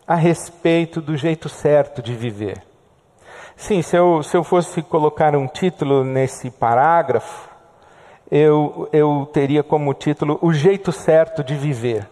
a 0.07 0.15
respeito 0.15 1.01
do 1.01 1.17
jeito 1.17 1.49
certo 1.49 2.01
de 2.01 2.13
viver. 2.13 2.61
Sim, 3.55 3.81
se 3.81 3.95
eu, 3.95 4.21
se 4.21 4.35
eu 4.35 4.43
fosse 4.43 4.81
colocar 4.81 5.35
um 5.35 5.47
título 5.47 6.03
nesse 6.03 6.51
parágrafo, 6.51 7.49
eu, 8.29 8.89
eu 8.91 9.29
teria 9.31 9.63
como 9.63 9.93
título 9.93 10.37
O 10.41 10.51
Jeito 10.51 10.91
Certo 10.91 11.43
de 11.43 11.55
Viver. 11.55 12.07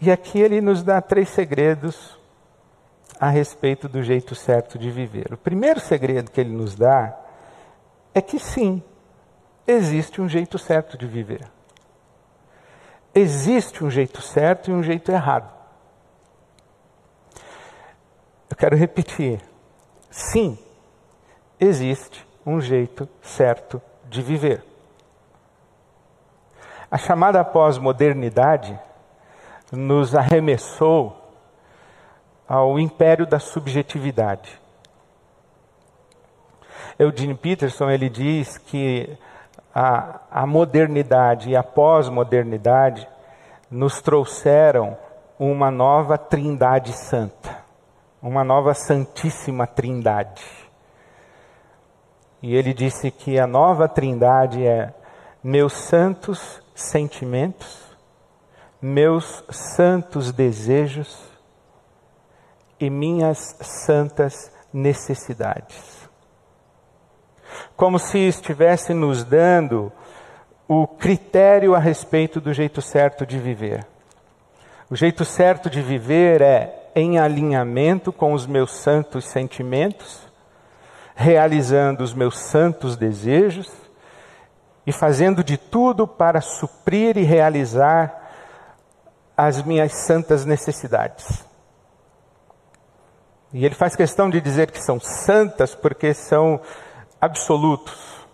E 0.00 0.10
aqui 0.10 0.40
ele 0.40 0.60
nos 0.60 0.82
dá 0.82 1.00
três 1.00 1.28
segredos 1.30 2.18
a 3.18 3.30
respeito 3.30 3.88
do 3.88 4.02
jeito 4.02 4.34
certo 4.34 4.78
de 4.78 4.90
viver. 4.90 5.32
O 5.32 5.38
primeiro 5.38 5.80
segredo 5.80 6.30
que 6.30 6.40
ele 6.40 6.50
nos 6.50 6.74
dá 6.74 7.16
é 8.12 8.20
que 8.20 8.38
sim, 8.38 8.82
existe 9.66 10.20
um 10.20 10.28
jeito 10.28 10.58
certo 10.58 10.96
de 10.98 11.06
viver. 11.06 11.48
Existe 13.14 13.82
um 13.82 13.90
jeito 13.90 14.20
certo 14.20 14.70
e 14.70 14.74
um 14.74 14.82
jeito 14.82 15.10
errado. 15.10 15.50
Eu 18.50 18.56
quero 18.56 18.76
repetir. 18.76 19.40
Sim, 20.10 20.58
existe 21.58 22.26
um 22.44 22.60
jeito 22.60 23.08
certo 23.22 23.80
de 24.04 24.22
viver. 24.22 24.62
A 26.90 26.98
chamada 26.98 27.42
pós-modernidade 27.42 28.78
nos 29.72 30.14
arremessou 30.14 31.26
ao 32.48 32.78
império 32.78 33.26
da 33.26 33.38
subjetividade. 33.38 34.60
Eugene 36.98 37.34
Peterson 37.34 37.90
ele 37.90 38.08
diz 38.08 38.56
que 38.56 39.18
a, 39.74 40.20
a 40.30 40.46
modernidade 40.46 41.50
e 41.50 41.56
a 41.56 41.62
pós-modernidade 41.62 43.06
nos 43.70 44.00
trouxeram 44.00 44.96
uma 45.38 45.70
nova 45.70 46.16
trindade 46.16 46.92
santa, 46.92 47.58
uma 48.22 48.42
nova 48.42 48.72
santíssima 48.72 49.66
trindade. 49.66 50.44
E 52.40 52.54
ele 52.54 52.72
disse 52.72 53.10
que 53.10 53.38
a 53.38 53.46
nova 53.46 53.88
trindade 53.88 54.66
é 54.66 54.94
meus 55.42 55.72
santos 55.74 56.62
sentimentos, 56.74 57.85
meus 58.86 59.42
santos 59.50 60.30
desejos 60.30 61.20
e 62.78 62.88
minhas 62.88 63.56
santas 63.60 64.52
necessidades. 64.72 66.08
Como 67.76 67.98
se 67.98 68.18
estivesse 68.18 68.94
nos 68.94 69.24
dando 69.24 69.92
o 70.68 70.86
critério 70.86 71.74
a 71.74 71.80
respeito 71.80 72.40
do 72.40 72.52
jeito 72.52 72.80
certo 72.80 73.26
de 73.26 73.38
viver. 73.38 73.84
O 74.88 74.94
jeito 74.94 75.24
certo 75.24 75.68
de 75.68 75.82
viver 75.82 76.40
é 76.40 76.90
em 76.94 77.18
alinhamento 77.18 78.12
com 78.12 78.32
os 78.32 78.46
meus 78.46 78.70
santos 78.76 79.24
sentimentos, 79.26 80.20
realizando 81.16 82.04
os 82.04 82.14
meus 82.14 82.38
santos 82.38 82.96
desejos 82.96 83.68
e 84.86 84.92
fazendo 84.92 85.42
de 85.42 85.56
tudo 85.56 86.06
para 86.06 86.40
suprir 86.40 87.16
e 87.16 87.22
realizar 87.22 88.25
as 89.36 89.62
minhas 89.62 89.92
santas 89.92 90.44
necessidades. 90.44 91.44
E 93.52 93.64
ele 93.64 93.74
faz 93.74 93.94
questão 93.94 94.28
de 94.28 94.40
dizer 94.40 94.70
que 94.70 94.82
são 94.82 94.98
santas 94.98 95.74
porque 95.74 96.14
são 96.14 96.60
absolutos. 97.20 98.26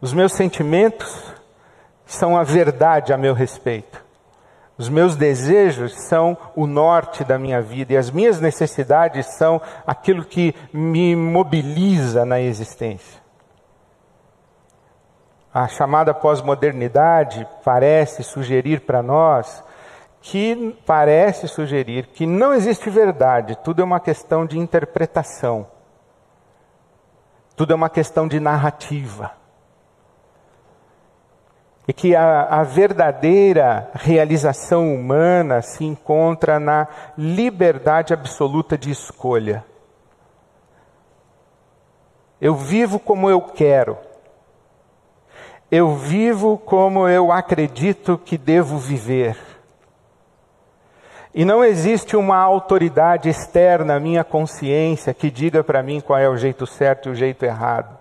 Os 0.00 0.12
meus 0.12 0.32
sentimentos 0.32 1.32
são 2.06 2.36
a 2.36 2.42
verdade 2.42 3.12
a 3.12 3.16
meu 3.16 3.34
respeito. 3.34 4.02
Os 4.76 4.88
meus 4.88 5.14
desejos 5.14 5.94
são 6.08 6.36
o 6.56 6.66
norte 6.66 7.22
da 7.22 7.38
minha 7.38 7.60
vida 7.60 7.92
e 7.92 7.96
as 7.96 8.10
minhas 8.10 8.40
necessidades 8.40 9.26
são 9.36 9.60
aquilo 9.86 10.24
que 10.24 10.54
me 10.72 11.14
mobiliza 11.14 12.24
na 12.24 12.40
existência. 12.40 13.20
A 15.54 15.68
chamada 15.68 16.14
pós-modernidade 16.14 17.46
parece 17.62 18.22
sugerir 18.22 18.80
para 18.80 19.02
nós 19.02 19.62
que 20.22 20.78
parece 20.86 21.48
sugerir 21.48 22.06
que 22.06 22.24
não 22.24 22.54
existe 22.54 22.88
verdade, 22.88 23.58
tudo 23.62 23.82
é 23.82 23.84
uma 23.84 23.98
questão 23.98 24.46
de 24.46 24.56
interpretação. 24.56 25.66
Tudo 27.56 27.72
é 27.72 27.76
uma 27.76 27.90
questão 27.90 28.28
de 28.28 28.38
narrativa. 28.38 29.32
E 31.86 31.92
que 31.92 32.14
a, 32.14 32.44
a 32.44 32.62
verdadeira 32.62 33.90
realização 33.92 34.94
humana 34.94 35.60
se 35.60 35.84
encontra 35.84 36.60
na 36.60 36.86
liberdade 37.18 38.14
absoluta 38.14 38.78
de 38.78 38.90
escolha. 38.92 39.64
Eu 42.40 42.54
vivo 42.54 43.00
como 43.00 43.28
eu 43.28 43.40
quero. 43.40 43.98
Eu 45.70 45.96
vivo 45.96 46.56
como 46.58 47.08
eu 47.08 47.32
acredito 47.32 48.16
que 48.16 48.38
devo 48.38 48.78
viver. 48.78 49.51
E 51.34 51.44
não 51.44 51.64
existe 51.64 52.14
uma 52.14 52.36
autoridade 52.36 53.28
externa 53.28 53.96
à 53.96 54.00
minha 54.00 54.22
consciência 54.22 55.14
que 55.14 55.30
diga 55.30 55.64
para 55.64 55.82
mim 55.82 56.00
qual 56.00 56.18
é 56.18 56.28
o 56.28 56.36
jeito 56.36 56.66
certo 56.66 57.08
e 57.08 57.12
o 57.12 57.14
jeito 57.14 57.42
errado. 57.44 57.98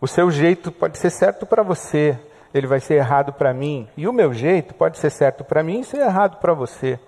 O 0.00 0.08
seu 0.08 0.30
jeito 0.30 0.72
pode 0.72 0.98
ser 0.98 1.10
certo 1.10 1.44
para 1.44 1.62
você, 1.62 2.18
ele 2.52 2.66
vai 2.66 2.80
ser 2.80 2.94
errado 2.94 3.32
para 3.32 3.52
mim. 3.52 3.86
E 3.96 4.08
o 4.08 4.12
meu 4.12 4.32
jeito 4.32 4.74
pode 4.74 4.98
ser 4.98 5.10
certo 5.10 5.44
para 5.44 5.62
mim 5.62 5.80
e 5.80 5.84
ser 5.84 5.98
errado 5.98 6.38
para 6.38 6.54
você. 6.54 6.98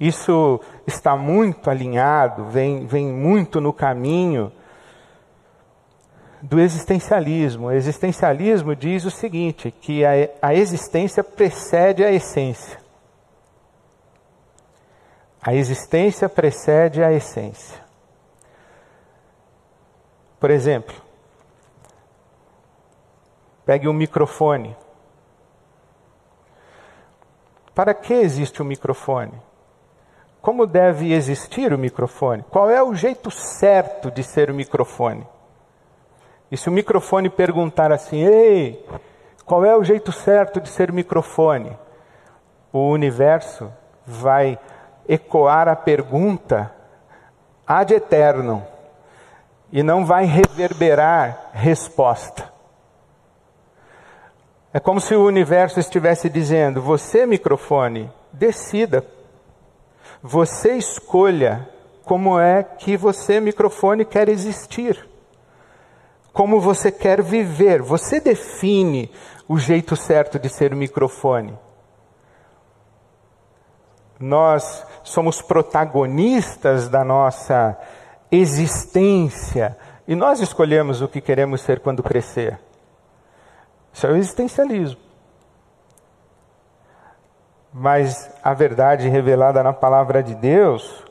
Isso 0.00 0.60
está 0.86 1.14
muito 1.14 1.70
alinhado, 1.70 2.46
vem, 2.46 2.86
vem 2.86 3.06
muito 3.06 3.60
no 3.60 3.72
caminho 3.72 4.50
do 6.40 6.58
existencialismo. 6.58 7.66
O 7.66 7.72
existencialismo 7.72 8.74
diz 8.74 9.04
o 9.04 9.10
seguinte: 9.10 9.70
que 9.70 10.04
a, 10.04 10.10
a 10.40 10.54
existência 10.54 11.22
precede 11.22 12.02
a 12.02 12.10
essência. 12.10 12.81
A 15.44 15.52
existência 15.52 16.28
precede 16.28 17.02
a 17.02 17.12
essência. 17.12 17.82
Por 20.38 20.50
exemplo, 20.50 20.94
pegue 23.64 23.88
um 23.88 23.92
microfone. 23.92 24.76
Para 27.74 27.92
que 27.92 28.14
existe 28.14 28.62
o 28.62 28.64
um 28.64 28.68
microfone? 28.68 29.32
Como 30.40 30.66
deve 30.66 31.12
existir 31.12 31.72
o 31.72 31.78
microfone? 31.78 32.44
Qual 32.50 32.70
é 32.70 32.82
o 32.82 32.94
jeito 32.94 33.30
certo 33.30 34.10
de 34.10 34.22
ser 34.22 34.50
o 34.50 34.54
microfone? 34.54 35.26
E 36.50 36.56
se 36.56 36.68
o 36.68 36.72
microfone 36.72 37.30
perguntar 37.30 37.90
assim: 37.90 38.22
"Ei, 38.24 38.84
qual 39.44 39.64
é 39.64 39.76
o 39.76 39.82
jeito 39.82 40.12
certo 40.12 40.60
de 40.60 40.68
ser 40.68 40.92
microfone?" 40.92 41.76
O 42.72 42.90
universo 42.90 43.72
vai 44.06 44.58
ecoar 45.08 45.68
a 45.68 45.76
pergunta 45.76 46.72
ad 47.66 47.92
eterno 47.92 48.66
e 49.72 49.82
não 49.82 50.04
vai 50.04 50.24
reverberar 50.24 51.50
resposta. 51.52 52.52
É 54.72 54.80
como 54.80 55.00
se 55.00 55.14
o 55.14 55.26
universo 55.26 55.80
estivesse 55.80 56.28
dizendo: 56.28 56.80
você, 56.80 57.26
microfone, 57.26 58.10
decida. 58.32 59.04
Você 60.22 60.76
escolha 60.76 61.68
como 62.04 62.38
é 62.38 62.62
que 62.62 62.96
você, 62.96 63.40
microfone, 63.40 64.04
quer 64.04 64.28
existir. 64.28 65.08
Como 66.32 66.60
você 66.60 66.90
quer 66.90 67.22
viver. 67.22 67.82
Você 67.82 68.20
define 68.20 69.10
o 69.48 69.58
jeito 69.58 69.96
certo 69.96 70.38
de 70.38 70.48
ser 70.48 70.74
microfone. 70.74 71.58
Nós 74.22 74.86
somos 75.02 75.42
protagonistas 75.42 76.88
da 76.88 77.02
nossa 77.02 77.76
existência 78.30 79.76
e 80.06 80.14
nós 80.14 80.38
escolhemos 80.38 81.02
o 81.02 81.08
que 81.08 81.20
queremos 81.20 81.60
ser 81.60 81.80
quando 81.80 82.04
crescer. 82.04 82.56
Isso 83.92 84.06
é 84.06 84.12
o 84.12 84.16
existencialismo. 84.16 85.00
Mas 87.72 88.30
a 88.44 88.54
verdade 88.54 89.08
revelada 89.08 89.60
na 89.60 89.72
palavra 89.72 90.22
de 90.22 90.36
Deus 90.36 91.04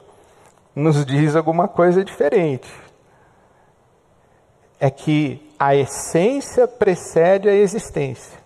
nos 0.74 1.06
diz 1.06 1.36
alguma 1.36 1.68
coisa 1.68 2.06
diferente. 2.06 2.72
É 4.80 4.90
que 4.90 5.54
a 5.60 5.76
essência 5.76 6.66
precede 6.66 7.50
a 7.50 7.54
existência. 7.54 8.41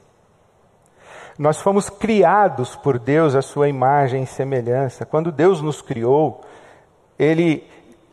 Nós 1.37 1.59
fomos 1.59 1.89
criados 1.89 2.75
por 2.75 2.97
Deus 2.97 3.35
à 3.35 3.41
sua 3.41 3.67
imagem 3.67 4.23
e 4.23 4.27
semelhança. 4.27 5.05
Quando 5.05 5.31
Deus 5.31 5.61
nos 5.61 5.81
criou, 5.81 6.41
Ele 7.19 7.69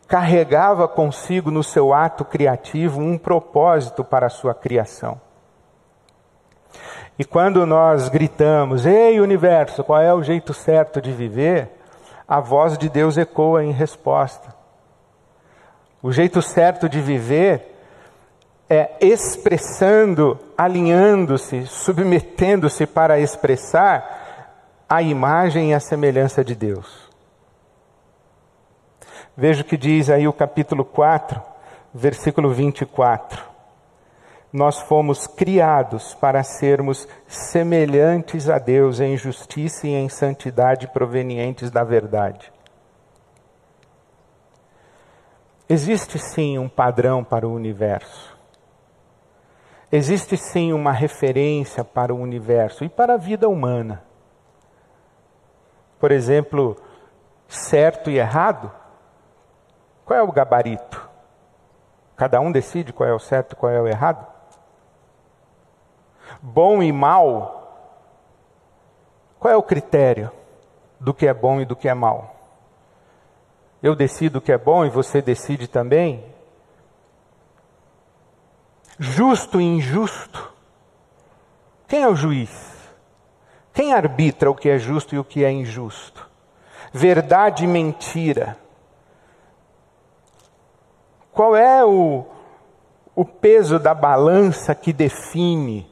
carregava 0.07 0.87
consigo 0.87 1.49
no 1.49 1.63
seu 1.63 1.93
ato 1.93 2.25
criativo 2.25 2.99
um 2.99 3.17
propósito 3.17 4.03
para 4.03 4.27
a 4.27 4.29
sua 4.29 4.53
criação. 4.53 5.19
E 7.17 7.23
quando 7.23 7.65
nós 7.65 8.09
gritamos, 8.09 8.85
Ei 8.85 9.19
universo, 9.21 9.83
qual 9.83 10.01
é 10.01 10.13
o 10.13 10.23
jeito 10.23 10.53
certo 10.53 11.01
de 11.01 11.11
viver? 11.11 11.69
A 12.27 12.41
voz 12.41 12.77
de 12.77 12.89
Deus 12.89 13.17
ecoa 13.17 13.63
em 13.63 13.71
resposta. 13.71 14.53
O 16.01 16.11
jeito 16.11 16.41
certo 16.41 16.89
de 16.89 16.99
viver 16.99 17.72
é, 18.69 18.91
expressando, 19.01 20.39
alinhando-se, 20.57 21.65
submetendo-se 21.65 22.85
para 22.85 23.19
expressar 23.19 24.85
a 24.87 25.01
imagem 25.01 25.71
e 25.71 25.73
a 25.73 25.79
semelhança 25.79 26.43
de 26.43 26.55
Deus. 26.55 27.09
Veja 29.35 29.61
o 29.61 29.65
que 29.65 29.77
diz 29.77 30.09
aí 30.09 30.27
o 30.27 30.33
capítulo 30.33 30.85
4, 30.85 31.41
versículo 31.93 32.51
24. 32.51 33.43
Nós 34.51 34.79
fomos 34.81 35.25
criados 35.25 36.13
para 36.13 36.43
sermos 36.43 37.07
semelhantes 37.27 38.47
a 38.47 38.59
Deus 38.59 38.99
em 38.99 39.17
justiça 39.17 39.87
e 39.87 39.95
em 39.95 40.07
santidade 40.07 40.87
provenientes 40.87 41.71
da 41.71 41.83
verdade. 41.83 42.53
Existe 45.67 46.19
sim 46.19 46.59
um 46.59 46.69
padrão 46.69 47.23
para 47.23 47.47
o 47.47 47.53
universo. 47.53 48.32
Existe 49.95 50.35
sim 50.37 50.73
uma 50.73 50.91
referência 50.91 51.83
para 51.83 52.11
o 52.11 52.19
universo 52.19 52.83
e 52.83 52.89
para 52.89 53.13
a 53.13 53.17
vida 53.17 53.47
humana. 53.47 54.03
Por 55.99 56.11
exemplo, 56.11 56.75
certo 57.47 58.09
e 58.09 58.17
errado? 58.17 58.71
Qual 60.03 60.17
é 60.17 60.23
o 60.23 60.31
gabarito? 60.31 61.07
Cada 62.15 62.41
um 62.41 62.51
decide 62.51 62.91
qual 62.91 63.07
é 63.07 63.13
o 63.13 63.19
certo 63.19 63.53
e 63.53 63.55
qual 63.55 63.71
é 63.71 63.79
o 63.79 63.87
errado? 63.87 64.25
Bom 66.41 66.81
e 66.81 66.91
mal? 66.91 67.61
Qual 69.39 69.53
é 69.53 69.55
o 69.55 69.61
critério 69.61 70.31
do 70.99 71.13
que 71.13 71.27
é 71.27 71.33
bom 71.35 71.61
e 71.61 71.65
do 71.65 71.75
que 71.75 71.87
é 71.87 71.93
mal? 71.93 72.35
Eu 73.83 73.95
decido 73.95 74.39
o 74.39 74.41
que 74.41 74.51
é 74.51 74.57
bom 74.57 74.83
e 74.85 74.89
você 74.89 75.21
decide 75.21 75.67
também? 75.67 76.32
Justo 78.99 79.59
e 79.59 79.63
injusto. 79.63 80.51
Quem 81.87 82.03
é 82.03 82.07
o 82.07 82.15
juiz? 82.15 82.73
Quem 83.73 83.93
arbitra 83.93 84.51
o 84.51 84.55
que 84.55 84.69
é 84.69 84.77
justo 84.77 85.15
e 85.15 85.19
o 85.19 85.23
que 85.23 85.43
é 85.43 85.51
injusto? 85.51 86.29
Verdade 86.91 87.63
e 87.63 87.67
mentira. 87.67 88.57
Qual 91.31 91.55
é 91.55 91.83
o, 91.83 92.25
o 93.15 93.25
peso 93.25 93.79
da 93.79 93.95
balança 93.95 94.75
que 94.75 94.93
define 94.93 95.91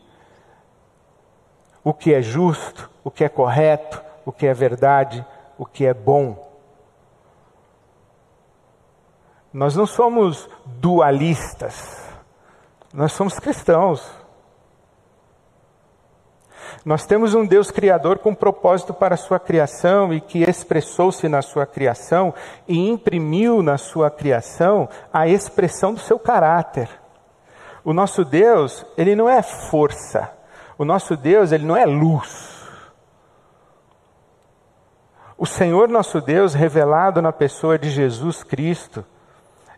o 1.84 1.94
que 1.94 2.14
é 2.14 2.22
justo, 2.22 2.90
o 3.04 3.10
que 3.10 3.24
é 3.24 3.30
correto, 3.30 4.04
o 4.24 4.32
que 4.32 4.46
é 4.46 4.54
verdade, 4.54 5.26
o 5.58 5.66
que 5.66 5.86
é 5.86 5.94
bom? 5.94 6.52
Nós 9.52 9.76
não 9.76 9.88
somos 9.88 10.48
dualistas. 10.66 12.11
Nós 12.94 13.14
somos 13.14 13.40
cristãos. 13.40 14.22
Nós 16.84 17.06
temos 17.06 17.34
um 17.36 17.46
Deus 17.46 17.70
criador 17.70 18.20
com 18.20 18.34
propósito 18.34 18.94
para 18.94 19.16
a 19.16 19.18
sua 19.18 19.40
criação 19.40 20.14
e 20.14 20.20
que 20.20 20.44
expressou-se 20.44 21.28
na 21.28 21.42
sua 21.42 21.66
criação 21.66 22.34
e 22.68 22.90
imprimiu 22.90 23.62
na 23.62 23.78
sua 23.78 24.10
criação 24.10 24.90
a 25.14 25.28
expressão 25.28 25.94
do 25.94 26.00
seu 26.00 26.18
caráter. 26.18 26.90
O 27.84 27.94
nosso 27.94 28.26
Deus, 28.26 28.86
ele 28.98 29.16
não 29.16 29.30
é 29.30 29.42
força. 29.42 30.32
O 30.78 30.86
nosso 30.86 31.16
Deus, 31.16 31.52
ele 31.52 31.66
não 31.66 31.78
é 31.78 31.86
luz. 31.86 32.52
O 35.38 35.46
Senhor 35.46 35.88
nosso 35.88 36.22
Deus, 36.22 36.54
revelado 36.54 37.22
na 37.22 37.32
pessoa 37.32 37.78
de 37.78 37.90
Jesus 37.90 38.44
Cristo, 38.44 39.04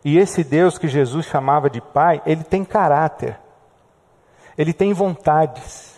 e 0.04 0.18
esse 0.18 0.44
Deus 0.44 0.78
que 0.78 0.88
Jesus 0.88 1.26
chamava 1.26 1.70
de 1.70 1.82
Pai, 1.82 2.22
ele 2.26 2.44
tem 2.44 2.63
caráter, 2.63 3.39
ele 4.58 4.74
tem 4.74 4.94
vontades. 4.94 5.94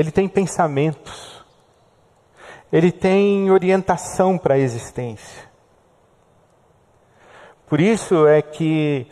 Ele 0.00 0.10
tem 0.10 0.26
pensamentos, 0.26 1.44
ele 2.72 2.90
tem 2.90 3.50
orientação 3.50 4.38
para 4.38 4.54
a 4.54 4.58
existência. 4.58 5.44
Por 7.66 7.78
isso 7.82 8.26
é 8.26 8.40
que 8.40 9.06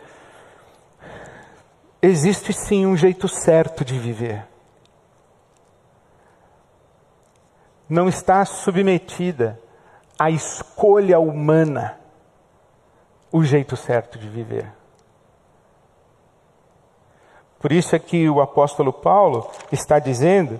existe 2.01 2.51
sim 2.53 2.87
um 2.87 2.97
jeito 2.97 3.27
certo 3.27 3.85
de 3.85 3.99
viver. 3.99 4.47
Não 7.87 8.09
está 8.09 8.43
submetida 8.43 9.61
à 10.17 10.31
escolha 10.31 11.19
humana 11.19 11.98
o 13.31 13.43
jeito 13.43 13.75
certo 13.75 14.17
de 14.17 14.27
viver. 14.27 14.71
Por 17.59 17.71
isso 17.71 17.95
é 17.95 17.99
que 17.99 18.29
o 18.29 18.41
apóstolo 18.41 18.93
Paulo 18.93 19.49
está 19.71 19.99
dizendo 19.99 20.59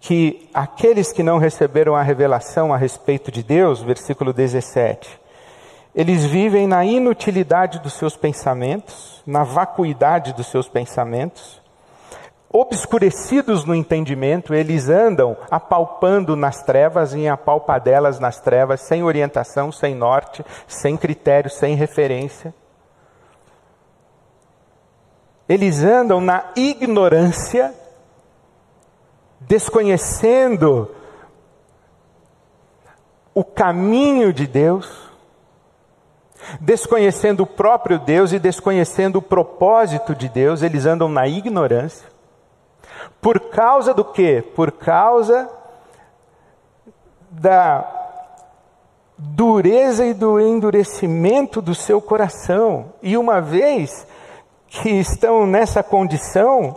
que 0.00 0.48
aqueles 0.52 1.12
que 1.12 1.22
não 1.22 1.38
receberam 1.38 1.96
a 1.96 2.02
revelação 2.02 2.72
a 2.72 2.76
respeito 2.76 3.32
de 3.32 3.42
Deus, 3.42 3.82
versículo 3.82 4.32
17, 4.32 5.18
eles 5.94 6.24
vivem 6.24 6.66
na 6.66 6.84
inutilidade 6.84 7.80
dos 7.80 7.94
seus 7.94 8.16
pensamentos, 8.16 9.22
na 9.26 9.42
vacuidade 9.42 10.32
dos 10.32 10.46
seus 10.46 10.68
pensamentos, 10.68 11.60
obscurecidos 12.50 13.64
no 13.64 13.74
entendimento, 13.74 14.54
eles 14.54 14.88
andam 14.88 15.36
apalpando 15.50 16.34
nas 16.34 16.62
trevas 16.62 17.12
e 17.12 17.20
em 17.20 17.28
apalpadelas 17.28 18.18
nas 18.18 18.40
trevas, 18.40 18.80
sem 18.80 19.02
orientação, 19.02 19.70
sem 19.70 19.94
norte, 19.94 20.44
sem 20.66 20.96
critério, 20.96 21.50
sem 21.50 21.74
referência. 21.74 22.54
Eles 25.48 25.82
andam 25.82 26.20
na 26.20 26.52
ignorância 26.56 27.74
desconhecendo 29.40 30.94
o 33.34 33.44
caminho 33.44 34.32
de 34.32 34.46
Deus, 34.46 35.08
desconhecendo 36.60 37.44
o 37.44 37.46
próprio 37.46 37.98
Deus 37.98 38.32
e 38.32 38.38
desconhecendo 38.38 39.16
o 39.16 39.22
propósito 39.22 40.14
de 40.14 40.28
Deus, 40.28 40.62
eles 40.62 40.86
andam 40.86 41.08
na 41.08 41.26
ignorância. 41.28 42.17
Por 43.20 43.40
causa 43.50 43.92
do 43.92 44.04
quê? 44.04 44.42
Por 44.54 44.72
causa 44.72 45.50
da 47.30 47.98
dureza 49.16 50.06
e 50.06 50.14
do 50.14 50.40
endurecimento 50.40 51.60
do 51.60 51.74
seu 51.74 52.00
coração. 52.00 52.92
E 53.02 53.16
uma 53.16 53.40
vez 53.40 54.06
que 54.68 54.90
estão 54.90 55.46
nessa 55.46 55.82
condição, 55.82 56.76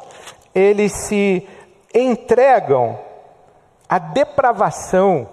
eles 0.54 0.92
se 0.92 1.48
entregam 1.94 2.98
à 3.88 4.00
depravação, 4.00 5.30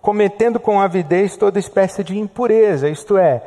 cometendo 0.00 0.58
com 0.58 0.80
avidez 0.80 1.36
toda 1.36 1.58
espécie 1.58 2.02
de 2.02 2.18
impureza, 2.18 2.88
isto 2.88 3.18
é, 3.18 3.42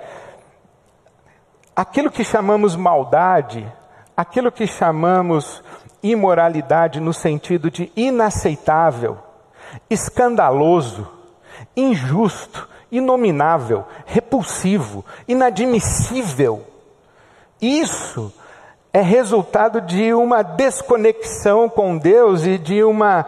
aquilo 1.76 2.12
que 2.12 2.24
chamamos 2.24 2.76
maldade, 2.76 3.72
aquilo 4.16 4.52
que 4.52 4.68
chamamos 4.68 5.64
imoralidade 6.12 7.00
no 7.00 7.13
sentido 7.13 7.72
de 7.72 7.91
inaceitável, 7.96 9.18
escandaloso, 9.89 11.08
injusto, 11.76 12.68
inominável, 12.91 13.86
repulsivo, 14.06 15.04
inadmissível. 15.28 16.63
Isso 17.62 18.34
é 18.94 19.02
resultado 19.02 19.82
de 19.82 20.13
uma 20.13 20.41
desconexão 20.41 21.68
com 21.68 21.98
Deus 21.98 22.46
e 22.46 22.58
de 22.58 22.84
uma 22.84 23.26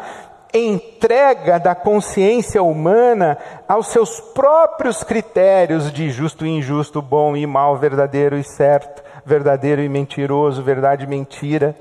entrega 0.54 1.60
da 1.60 1.76
consciência 1.76 2.64
humana 2.64 3.38
aos 3.68 3.88
seus 3.88 4.20
próprios 4.20 5.04
critérios 5.04 5.92
de 5.92 6.10
justo 6.10 6.46
e 6.46 6.50
injusto, 6.50 7.02
bom 7.02 7.36
e 7.36 7.46
mal, 7.46 7.78
verdadeiro 7.78 8.38
e 8.38 8.44
certo, 8.44 9.04
verdadeiro 9.26 9.82
e 9.82 9.90
mentiroso, 9.90 10.64
verdade 10.64 11.04
e 11.04 11.08
mentira. 11.08 11.76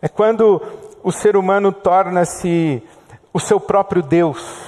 É 0.00 0.08
quando 0.08 0.60
o 1.02 1.10
ser 1.10 1.36
humano 1.36 1.72
torna-se 1.72 2.82
o 3.32 3.40
seu 3.40 3.58
próprio 3.58 4.02
Deus 4.02 4.66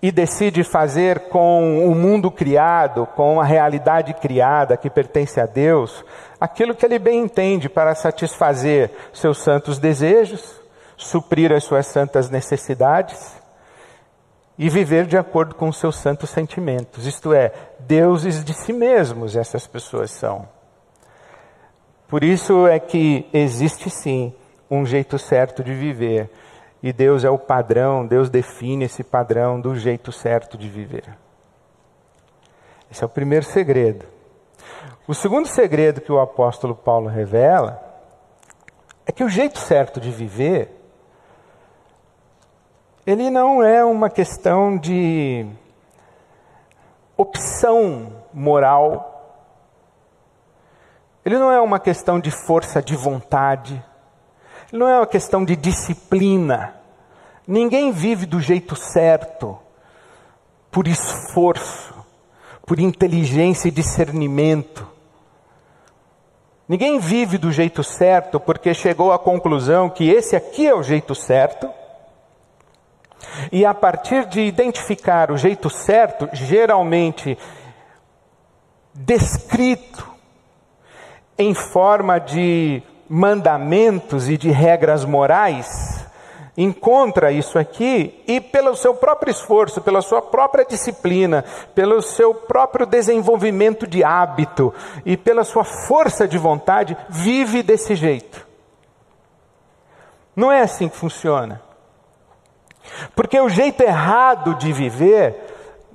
e 0.00 0.12
decide 0.12 0.62
fazer 0.62 1.28
com 1.28 1.88
o 1.88 1.94
mundo 1.94 2.30
criado, 2.30 3.06
com 3.14 3.40
a 3.40 3.44
realidade 3.44 4.14
criada 4.14 4.76
que 4.76 4.88
pertence 4.88 5.40
a 5.40 5.46
Deus, 5.46 6.04
aquilo 6.40 6.74
que 6.74 6.86
ele 6.86 6.98
bem 6.98 7.20
entende 7.20 7.68
para 7.68 7.94
satisfazer 7.94 8.90
seus 9.12 9.38
santos 9.38 9.78
desejos, 9.78 10.60
suprir 10.96 11.52
as 11.52 11.64
suas 11.64 11.86
santas 11.86 12.30
necessidades 12.30 13.36
e 14.56 14.68
viver 14.68 15.06
de 15.06 15.16
acordo 15.16 15.54
com 15.54 15.68
os 15.68 15.78
seus 15.78 15.96
santos 15.96 16.30
sentimentos. 16.30 17.06
Isto 17.06 17.32
é, 17.32 17.52
deuses 17.80 18.44
de 18.44 18.52
si 18.54 18.72
mesmos 18.72 19.36
essas 19.36 19.66
pessoas 19.66 20.10
são. 20.10 20.57
Por 22.08 22.24
isso 22.24 22.66
é 22.66 22.80
que 22.80 23.28
existe 23.32 23.90
sim 23.90 24.34
um 24.70 24.84
jeito 24.84 25.18
certo 25.18 25.62
de 25.62 25.74
viver 25.74 26.30
e 26.82 26.92
Deus 26.92 27.24
é 27.24 27.30
o 27.30 27.38
padrão, 27.38 28.06
Deus 28.06 28.30
define 28.30 28.84
esse 28.84 29.04
padrão 29.04 29.60
do 29.60 29.76
jeito 29.76 30.10
certo 30.10 30.56
de 30.56 30.68
viver. 30.68 31.04
Esse 32.90 33.02
é 33.02 33.06
o 33.06 33.10
primeiro 33.10 33.44
segredo. 33.44 34.06
O 35.06 35.14
segundo 35.14 35.46
segredo 35.46 36.00
que 36.00 36.12
o 36.12 36.20
apóstolo 36.20 36.74
Paulo 36.74 37.08
revela 37.08 37.82
é 39.04 39.12
que 39.12 39.22
o 39.22 39.28
jeito 39.28 39.58
certo 39.58 40.00
de 40.00 40.10
viver 40.10 40.78
ele 43.08 43.30
não 43.30 43.62
é 43.62 43.82
uma 43.82 44.10
questão 44.10 44.76
de 44.76 45.46
opção 47.16 48.12
moral. 48.34 49.17
Ele 51.28 51.38
não 51.38 51.52
é 51.52 51.60
uma 51.60 51.78
questão 51.78 52.18
de 52.18 52.30
força 52.30 52.82
de 52.82 52.96
vontade 52.96 53.84
não 54.72 54.88
é 54.88 54.96
uma 54.96 55.06
questão 55.06 55.44
de 55.44 55.56
disciplina. 55.56 56.74
Ninguém 57.46 57.90
vive 57.90 58.26
do 58.26 58.40
jeito 58.40 58.76
certo, 58.76 59.58
por 60.70 60.86
esforço, 60.86 61.94
por 62.66 62.78
inteligência 62.78 63.68
e 63.68 63.72
discernimento. 63.72 64.86
Ninguém 66.68 66.98
vive 66.98 67.38
do 67.38 67.50
jeito 67.50 67.82
certo 67.82 68.38
porque 68.38 68.74
chegou 68.74 69.10
à 69.10 69.18
conclusão 69.18 69.88
que 69.88 70.10
esse 70.10 70.36
aqui 70.36 70.66
é 70.66 70.74
o 70.74 70.82
jeito 70.82 71.14
certo. 71.14 71.70
E 73.50 73.64
a 73.64 73.72
partir 73.72 74.26
de 74.26 74.42
identificar 74.42 75.30
o 75.30 75.38
jeito 75.38 75.70
certo, 75.70 76.28
geralmente 76.34 77.38
descrito 78.92 80.17
em 81.38 81.54
forma 81.54 82.18
de 82.18 82.82
mandamentos 83.08 84.28
e 84.28 84.36
de 84.36 84.50
regras 84.50 85.04
morais, 85.04 86.04
encontra 86.56 87.30
isso 87.30 87.56
aqui 87.56 88.22
e, 88.26 88.40
pelo 88.40 88.74
seu 88.74 88.92
próprio 88.92 89.30
esforço, 89.30 89.80
pela 89.80 90.02
sua 90.02 90.20
própria 90.20 90.64
disciplina, 90.64 91.44
pelo 91.74 92.02
seu 92.02 92.34
próprio 92.34 92.84
desenvolvimento 92.84 93.86
de 93.86 94.02
hábito 94.02 94.74
e 95.06 95.16
pela 95.16 95.44
sua 95.44 95.62
força 95.62 96.26
de 96.26 96.36
vontade, 96.36 96.96
vive 97.08 97.62
desse 97.62 97.94
jeito. 97.94 98.44
Não 100.34 100.50
é 100.50 100.60
assim 100.60 100.88
que 100.88 100.96
funciona. 100.96 101.62
Porque 103.14 103.38
o 103.38 103.48
jeito 103.48 103.82
errado 103.82 104.56
de 104.56 104.72
viver 104.72 105.36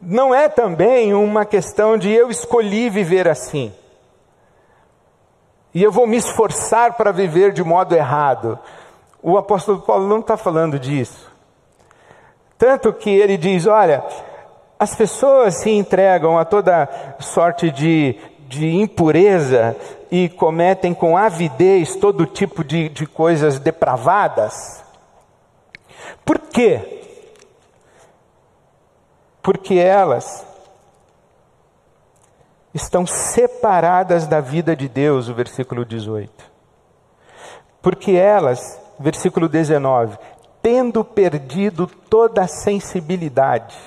não 0.02 0.34
é 0.34 0.48
também 0.48 1.14
uma 1.14 1.46
questão 1.46 1.98
de 1.98 2.10
eu 2.10 2.30
escolhi 2.30 2.90
viver 2.90 3.28
assim 3.28 3.74
e 5.74 5.82
eu 5.82 5.92
vou 5.92 6.06
me 6.06 6.18
esforçar 6.18 6.94
para 6.94 7.12
viver 7.12 7.52
de 7.52 7.64
modo 7.64 7.96
errado. 7.96 8.60
O 9.22 9.38
apóstolo 9.38 9.82
Paulo 9.82 10.08
não 10.08 10.20
está 10.20 10.38
falando 10.38 10.78
disso. 10.78 11.32
Tanto 12.58 12.94
que 12.94 13.10
ele 13.10 13.38
diz: 13.38 13.66
olha, 13.66 14.04
as 14.78 14.96
pessoas 14.96 15.56
se 15.56 15.70
entregam 15.70 16.38
a 16.38 16.46
toda 16.46 16.90
sorte 17.20 17.72
de 17.72 18.20
de 18.54 18.76
impureza 18.76 19.76
e 20.12 20.30
cometem 20.30 20.94
com 20.94 21.18
avidez 21.18 21.96
todo 21.96 22.26
tipo 22.26 22.64
de, 22.64 22.88
de 22.90 23.08
coisas 23.08 23.58
depravadas? 23.60 24.84
Por 26.24 26.40
quê? 26.40 27.02
Porque 29.42 29.76
elas 29.76 30.46
estão 32.74 33.06
separadas 33.06 34.28
da 34.28 34.40
vida 34.40 34.76
de 34.76 34.90
Deus, 34.90 35.30
o 35.30 35.34
versículo 35.34 35.86
18. 35.86 36.32
Porque 37.82 38.12
elas, 38.12 38.80
versículo 39.00 39.48
19, 39.48 40.18
tendo 40.62 41.04
perdido 41.04 41.86
toda 41.86 42.44
a 42.44 42.48
sensibilidade. 42.48 43.78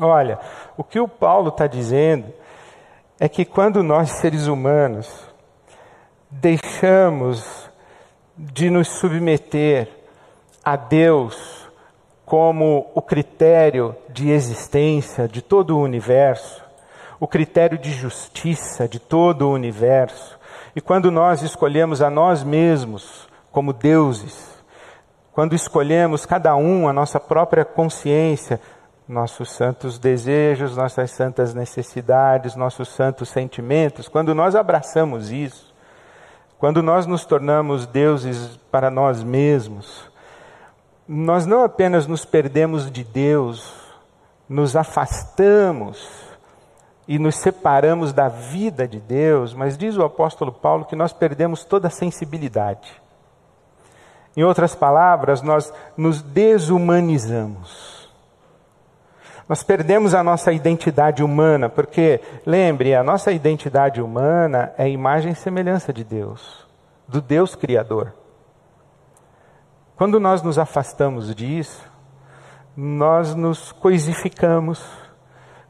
Olha, 0.00 0.38
o 0.76 0.84
que 0.84 0.98
o 0.98 1.08
Paulo 1.08 1.48
está 1.48 1.66
dizendo 1.66 2.32
é 3.20 3.28
que 3.28 3.44
quando 3.44 3.82
nós, 3.82 4.10
seres 4.12 4.46
humanos, 4.46 5.08
deixamos 6.30 7.70
de 8.36 8.70
nos 8.70 8.88
submeter 8.88 9.88
a 10.64 10.76
Deus 10.76 11.61
como 12.32 12.90
o 12.94 13.02
critério 13.02 13.94
de 14.08 14.30
existência 14.30 15.28
de 15.28 15.42
todo 15.42 15.76
o 15.76 15.82
universo, 15.82 16.64
o 17.20 17.28
critério 17.28 17.76
de 17.76 17.92
justiça 17.92 18.88
de 18.88 18.98
todo 18.98 19.46
o 19.46 19.52
universo, 19.52 20.38
e 20.74 20.80
quando 20.80 21.10
nós 21.10 21.42
escolhemos 21.42 22.00
a 22.00 22.08
nós 22.08 22.42
mesmos 22.42 23.28
como 23.50 23.74
deuses, 23.74 24.48
quando 25.34 25.54
escolhemos 25.54 26.24
cada 26.24 26.56
um 26.56 26.88
a 26.88 26.92
nossa 26.94 27.20
própria 27.20 27.66
consciência, 27.66 28.58
nossos 29.06 29.52
santos 29.52 29.98
desejos, 29.98 30.74
nossas 30.74 31.10
santas 31.10 31.52
necessidades, 31.52 32.56
nossos 32.56 32.88
santos 32.88 33.28
sentimentos, 33.28 34.08
quando 34.08 34.34
nós 34.34 34.56
abraçamos 34.56 35.30
isso, 35.30 35.70
quando 36.58 36.82
nós 36.82 37.04
nos 37.04 37.26
tornamos 37.26 37.84
deuses 37.86 38.58
para 38.70 38.90
nós 38.90 39.22
mesmos, 39.22 40.10
nós 41.08 41.46
não 41.46 41.64
apenas 41.64 42.06
nos 42.06 42.24
perdemos 42.24 42.90
de 42.90 43.02
Deus, 43.04 43.74
nos 44.48 44.76
afastamos 44.76 46.08
e 47.06 47.18
nos 47.18 47.36
separamos 47.36 48.12
da 48.12 48.28
vida 48.28 48.86
de 48.86 49.00
Deus, 49.00 49.54
mas 49.54 49.76
diz 49.76 49.96
o 49.96 50.04
apóstolo 50.04 50.52
Paulo 50.52 50.84
que 50.84 50.96
nós 50.96 51.12
perdemos 51.12 51.64
toda 51.64 51.88
a 51.88 51.90
sensibilidade. 51.90 53.02
Em 54.36 54.44
outras 54.44 54.74
palavras, 54.74 55.42
nós 55.42 55.72
nos 55.96 56.22
desumanizamos. 56.22 58.08
Nós 59.48 59.62
perdemos 59.62 60.14
a 60.14 60.22
nossa 60.22 60.52
identidade 60.52 61.22
humana, 61.22 61.68
porque, 61.68 62.20
lembre, 62.46 62.94
a 62.94 63.02
nossa 63.02 63.32
identidade 63.32 64.00
humana 64.00 64.72
é 64.78 64.88
imagem 64.88 65.32
e 65.32 65.36
semelhança 65.36 65.92
de 65.92 66.04
Deus, 66.04 66.66
do 67.06 67.20
Deus 67.20 67.54
Criador. 67.54 68.14
Quando 69.96 70.18
nós 70.18 70.42
nos 70.42 70.58
afastamos 70.58 71.34
disso, 71.34 71.82
nós 72.76 73.34
nos 73.34 73.72
coisificamos, 73.72 74.82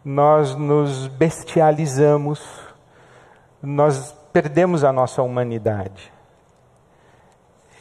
nós 0.05 0.55
nos 0.55 1.09
bestializamos, 1.09 2.41
nós 3.61 4.13
perdemos 4.33 4.85
a 4.85 4.93
nossa 4.93 5.23
humanidade. 5.23 6.13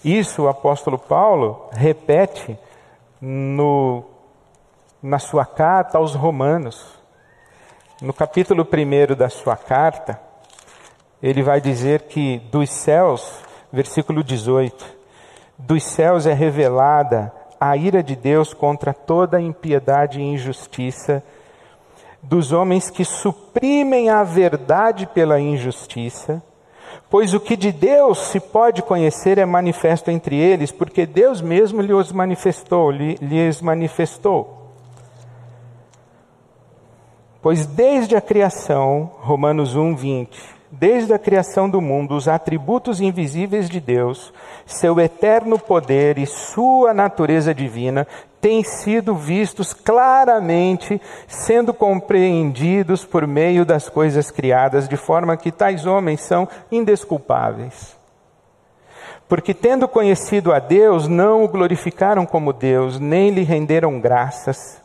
Isso 0.04 0.44
o 0.44 0.50
apóstolo 0.50 0.98
Paulo 0.98 1.70
repete 1.72 2.58
no, 3.22 4.04
na 5.02 5.20
sua 5.20 5.46
carta 5.46 6.00
aos 6.00 6.16
Romanos. 6.16 7.00
No 8.02 8.12
capítulo 8.12 8.66
1 8.66 9.16
da 9.16 9.30
sua 9.30 9.56
carta, 9.56 10.20
ele 11.22 11.44
vai 11.44 11.62
dizer 11.62 12.08
que 12.08 12.40
dos 12.52 12.72
céus, 12.72 13.44
versículo 13.72 14.24
18, 14.24 15.01
dos 15.62 15.84
céus 15.84 16.26
é 16.26 16.34
revelada 16.34 17.32
a 17.60 17.76
ira 17.78 18.02
de 18.02 18.16
Deus 18.16 18.54
contra 18.54 18.94
toda 18.94 19.40
impiedade 19.40 20.20
e 20.20 20.24
injustiça 20.24 21.24
dos 22.22 22.52
homens 22.52 22.90
que 22.90 23.06
suprimem 23.06 24.10
a 24.10 24.24
verdade 24.24 25.08
pela 25.08 25.40
injustiça 25.40 26.42
Pois 27.12 27.34
o 27.34 27.42
que 27.42 27.58
de 27.58 27.74
Deus 27.74 28.20
se 28.28 28.40
pode 28.40 28.82
conhecer 28.82 29.38
é 29.38 29.46
manifesto 29.46 30.10
entre 30.10 30.34
eles, 30.38 30.72
porque 30.72 31.06
Deus 31.06 31.42
mesmo 31.42 31.82
lhes 31.82 32.10
manifestou, 32.10 32.90
lhes 32.90 33.62
manifestou. 33.62 34.72
Pois 37.42 37.66
desde 37.66 38.16
a 38.16 38.22
criação, 38.22 39.12
Romanos 39.20 39.76
1, 39.76 39.94
20, 39.94 40.40
desde 40.72 41.14
a 41.14 41.20
criação 41.20 41.70
do 41.70 41.82
mundo, 41.82 42.16
os 42.16 42.28
atributos 42.28 43.02
invisíveis 43.02 43.70
de 43.70 43.80
Deus, 43.80 44.34
seu 44.66 45.00
eterno 45.00 45.60
poder 45.60 46.18
e 46.18 46.26
sua 46.26 46.94
natureza 46.94 47.54
divina 47.54 48.08
têm 48.40 48.64
sido 48.64 49.14
vistos 49.14 49.74
claramente, 49.74 51.00
sendo 51.28 51.74
compreendidos 51.74 53.06
por 53.06 53.28
meio 53.28 53.66
das 53.66 53.90
coisas 53.90 54.32
criadas, 54.32 54.88
de 54.88 54.98
forma 54.98 55.38
que 55.38 55.52
tais 55.52 55.86
homens 55.86 56.22
são 56.22 56.48
indesculpáveis. 56.72 57.96
Porque, 59.28 59.54
tendo 59.54 59.88
conhecido 59.88 60.52
a 60.52 60.60
Deus, 60.60 61.08
não 61.08 61.44
o 61.44 61.48
glorificaram 61.48 62.26
como 62.26 62.52
Deus, 62.52 63.00
nem 63.00 63.30
lhe 63.30 63.44
renderam 63.44 64.00
graças, 64.00 64.81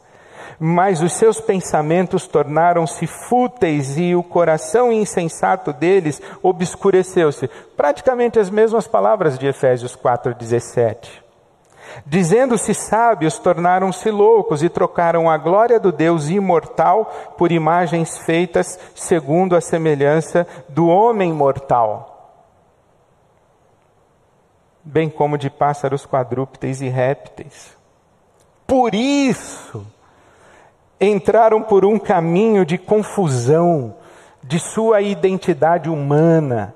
mas 0.59 1.02
os 1.02 1.12
seus 1.12 1.40
pensamentos 1.40 2.26
tornaram-se 2.26 3.06
fúteis 3.06 3.98
e 3.98 4.14
o 4.14 4.22
coração 4.22 4.92
insensato 4.92 5.72
deles 5.72 6.20
obscureceu-se. 6.42 7.48
Praticamente 7.76 8.38
as 8.38 8.50
mesmas 8.50 8.87
palavras 8.87 9.38
de 9.38 9.46
Efésios 9.46 9.96
4,17. 9.96 11.26
Dizendo-se 12.04 12.74
sábios, 12.74 13.38
tornaram-se 13.38 14.11
loucos 14.11 14.62
e 14.62 14.68
trocaram 14.68 15.30
a 15.30 15.38
glória 15.38 15.78
do 15.80 15.92
Deus 15.92 16.28
imortal 16.28 17.06
por 17.38 17.52
imagens 17.52 18.18
feitas 18.18 18.78
segundo 18.94 19.56
a 19.56 19.61
semelhança 19.61 20.46
do 20.68 20.88
homem 20.88 21.32
mortal, 21.32 22.42
bem 24.82 25.09
como 25.09 25.38
de 25.38 25.48
pássaros 25.48 26.04
quadrúpedes 26.04 26.80
e 26.80 26.88
répteis. 26.88 27.76
Por 28.66 28.94
isso, 28.94 29.87
entraram 31.00 31.62
por 31.62 31.85
um 31.85 31.98
caminho 31.98 32.64
de 32.64 32.78
confusão 32.78 33.94
de 34.42 34.59
sua 34.59 35.00
identidade 35.00 35.90
humana, 35.90 36.74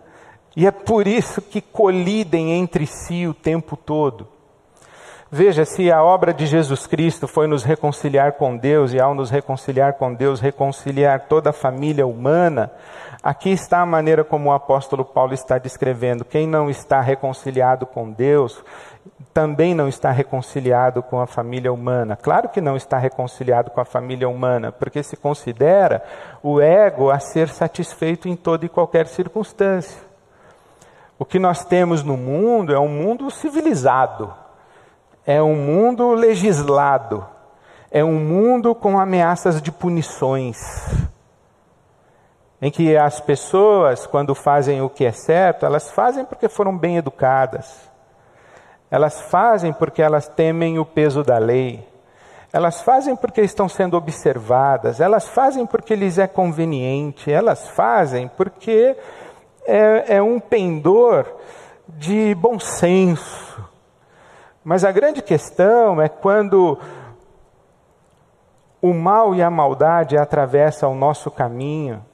e 0.56 0.66
é 0.66 0.70
por 0.70 1.06
isso 1.06 1.40
que 1.40 1.60
colidem 1.60 2.52
entre 2.52 2.86
si 2.86 3.26
o 3.26 3.34
tempo 3.34 3.76
todo. 3.76 4.26
Veja, 5.32 5.64
se 5.64 5.92
a 5.92 6.02
obra 6.02 6.34
de 6.34 6.44
Jesus 6.44 6.88
Cristo 6.88 7.28
foi 7.28 7.46
nos 7.46 7.62
reconciliar 7.62 8.32
com 8.32 8.56
Deus, 8.56 8.92
e 8.92 9.00
ao 9.00 9.14
nos 9.14 9.30
reconciliar 9.30 9.92
com 9.92 10.12
Deus, 10.12 10.40
reconciliar 10.40 11.26
toda 11.28 11.50
a 11.50 11.52
família 11.52 12.04
humana, 12.04 12.72
aqui 13.22 13.50
está 13.50 13.80
a 13.80 13.86
maneira 13.86 14.24
como 14.24 14.50
o 14.50 14.52
apóstolo 14.52 15.04
Paulo 15.04 15.32
está 15.32 15.56
descrevendo: 15.56 16.24
quem 16.24 16.48
não 16.48 16.68
está 16.68 17.00
reconciliado 17.00 17.86
com 17.86 18.10
Deus, 18.10 18.60
também 19.32 19.74
não 19.74 19.88
está 19.88 20.10
reconciliado 20.10 21.02
com 21.02 21.20
a 21.20 21.26
família 21.26 21.72
humana. 21.72 22.16
Claro 22.16 22.48
que 22.48 22.60
não 22.60 22.76
está 22.76 22.98
reconciliado 22.98 23.70
com 23.70 23.80
a 23.80 23.84
família 23.84 24.28
humana, 24.28 24.72
porque 24.72 25.02
se 25.02 25.16
considera 25.16 26.02
o 26.42 26.60
ego 26.60 27.10
a 27.10 27.18
ser 27.18 27.48
satisfeito 27.48 28.28
em 28.28 28.36
toda 28.36 28.66
e 28.66 28.68
qualquer 28.68 29.06
circunstância. 29.06 30.00
O 31.18 31.24
que 31.24 31.38
nós 31.38 31.64
temos 31.64 32.02
no 32.02 32.16
mundo 32.16 32.74
é 32.74 32.78
um 32.78 32.88
mundo 32.88 33.30
civilizado 33.30 34.34
é 35.26 35.42
um 35.42 35.54
mundo 35.54 36.12
legislado, 36.12 37.26
é 37.90 38.04
um 38.04 38.18
mundo 38.18 38.74
com 38.74 38.98
ameaças 38.98 39.60
de 39.60 39.70
punições, 39.70 40.56
em 42.60 42.70
que 42.70 42.96
as 42.96 43.20
pessoas, 43.20 44.06
quando 44.06 44.34
fazem 44.34 44.82
o 44.82 44.88
que 44.88 45.04
é 45.04 45.12
certo, 45.12 45.64
elas 45.64 45.90
fazem 45.90 46.24
porque 46.24 46.48
foram 46.48 46.76
bem 46.76 46.96
educadas, 46.96 47.89
elas 48.90 49.20
fazem 49.22 49.72
porque 49.72 50.02
elas 50.02 50.28
temem 50.28 50.78
o 50.78 50.84
peso 50.84 51.22
da 51.22 51.38
lei, 51.38 51.86
elas 52.52 52.82
fazem 52.82 53.14
porque 53.14 53.40
estão 53.42 53.68
sendo 53.68 53.96
observadas, 53.96 55.00
elas 55.00 55.28
fazem 55.28 55.64
porque 55.64 55.94
lhes 55.94 56.18
é 56.18 56.26
conveniente, 56.26 57.30
elas 57.30 57.68
fazem 57.68 58.28
porque 58.36 58.96
é, 59.64 60.16
é 60.16 60.22
um 60.22 60.40
pendor 60.40 61.26
de 61.88 62.34
bom 62.34 62.58
senso. 62.58 63.64
Mas 64.64 64.84
a 64.84 64.90
grande 64.90 65.22
questão 65.22 66.02
é 66.02 66.08
quando 66.08 66.78
o 68.82 68.92
mal 68.92 69.34
e 69.34 69.42
a 69.42 69.50
maldade 69.50 70.16
atravessam 70.16 70.92
o 70.92 70.96
nosso 70.96 71.30
caminho. 71.30 72.04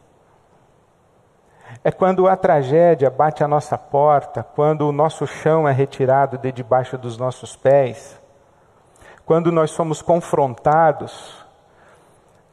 É 1.87 1.93
quando 1.93 2.27
a 2.27 2.37
tragédia 2.37 3.09
bate 3.09 3.45
a 3.45 3.47
nossa 3.47 3.79
porta, 3.79 4.43
quando 4.43 4.89
o 4.89 4.91
nosso 4.91 5.25
chão 5.25 5.69
é 5.69 5.73
retirado 5.73 6.37
de 6.37 6.51
debaixo 6.51 6.99
dos 6.99 7.17
nossos 7.17 7.55
pés, 7.55 8.21
quando 9.25 9.53
nós 9.53 9.71
somos 9.71 10.03
confrontados 10.03 11.47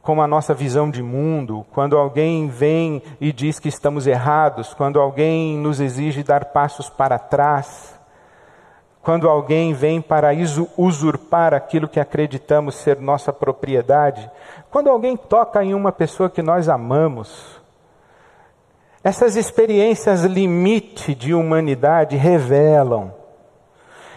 com 0.03 0.21
a 0.21 0.27
nossa 0.27 0.53
visão 0.53 0.87
de 0.87 1.01
mundo, 1.01 1.65
quando 1.73 1.97
alguém 1.97 2.47
vem 2.47 3.01
e 3.19 3.33
diz 3.33 3.57
que 3.57 3.67
estamos 3.67 4.05
errados, 4.05 4.75
quando 4.75 5.01
alguém 5.01 5.57
nos 5.57 5.79
exige 5.79 6.21
dar 6.21 6.45
passos 6.45 6.87
para 6.87 7.17
trás, 7.17 7.99
quando 9.01 9.27
alguém 9.27 9.73
vem 9.73 9.99
para 9.99 10.29
usurpar 10.77 11.55
aquilo 11.55 11.87
que 11.87 11.99
acreditamos 11.99 12.75
ser 12.75 12.99
nossa 12.99 13.33
propriedade, 13.33 14.29
quando 14.69 14.91
alguém 14.91 15.17
toca 15.17 15.63
em 15.63 15.73
uma 15.73 15.91
pessoa 15.91 16.29
que 16.29 16.43
nós 16.43 16.69
amamos, 16.69 17.62
essas 19.03 19.35
experiências 19.35 20.23
limite 20.23 21.13
de 21.13 21.33
humanidade 21.33 22.15
revelam 22.15 23.13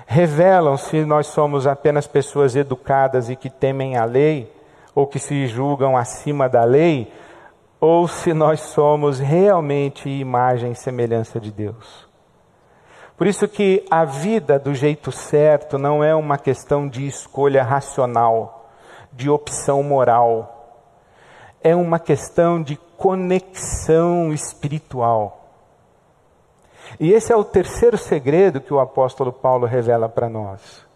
revelam 0.06 0.76
se 0.76 1.04
nós 1.04 1.26
somos 1.26 1.66
apenas 1.66 2.06
pessoas 2.06 2.54
educadas 2.54 3.28
e 3.28 3.34
que 3.34 3.50
temem 3.50 3.96
a 3.96 4.04
lei, 4.04 4.50
ou 4.94 5.06
que 5.06 5.18
se 5.18 5.46
julgam 5.48 5.96
acima 5.96 6.48
da 6.48 6.64
lei, 6.64 7.12
ou 7.80 8.06
se 8.06 8.32
nós 8.32 8.60
somos 8.60 9.18
realmente 9.18 10.08
imagem 10.08 10.72
e 10.72 10.76
semelhança 10.76 11.40
de 11.40 11.50
Deus. 11.50 12.06
Por 13.16 13.26
isso 13.26 13.48
que 13.48 13.84
a 13.90 14.04
vida 14.04 14.58
do 14.58 14.74
jeito 14.74 15.10
certo 15.10 15.76
não 15.76 16.04
é 16.04 16.14
uma 16.14 16.38
questão 16.38 16.88
de 16.88 17.06
escolha 17.06 17.62
racional, 17.62 18.70
de 19.12 19.28
opção 19.28 19.82
moral. 19.82 20.55
É 21.66 21.74
uma 21.74 21.98
questão 21.98 22.62
de 22.62 22.76
conexão 22.96 24.32
espiritual. 24.32 25.50
E 27.00 27.12
esse 27.12 27.32
é 27.32 27.36
o 27.36 27.42
terceiro 27.42 27.98
segredo 27.98 28.60
que 28.60 28.72
o 28.72 28.78
apóstolo 28.78 29.32
Paulo 29.32 29.66
revela 29.66 30.08
para 30.08 30.28
nós. 30.28 30.86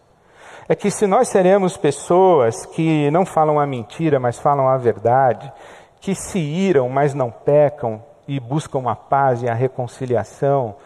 É 0.69 0.73
que 0.73 0.89
se 0.89 1.05
nós 1.05 1.27
seremos 1.27 1.75
pessoas 1.75 2.65
que 2.65 3.11
não 3.11 3.25
falam 3.25 3.59
a 3.59 3.67
mentira, 3.67 4.17
mas 4.17 4.39
falam 4.39 4.69
a 4.69 4.77
verdade, 4.77 5.51
que 5.99 6.15
se 6.15 6.39
iram, 6.39 6.87
mas 6.87 7.13
não 7.13 7.29
pecam 7.29 8.01
e 8.25 8.39
buscam 8.39 8.89
a 8.89 8.95
paz 8.95 9.43
e 9.43 9.49
a 9.49 9.53
reconciliação, 9.53 10.77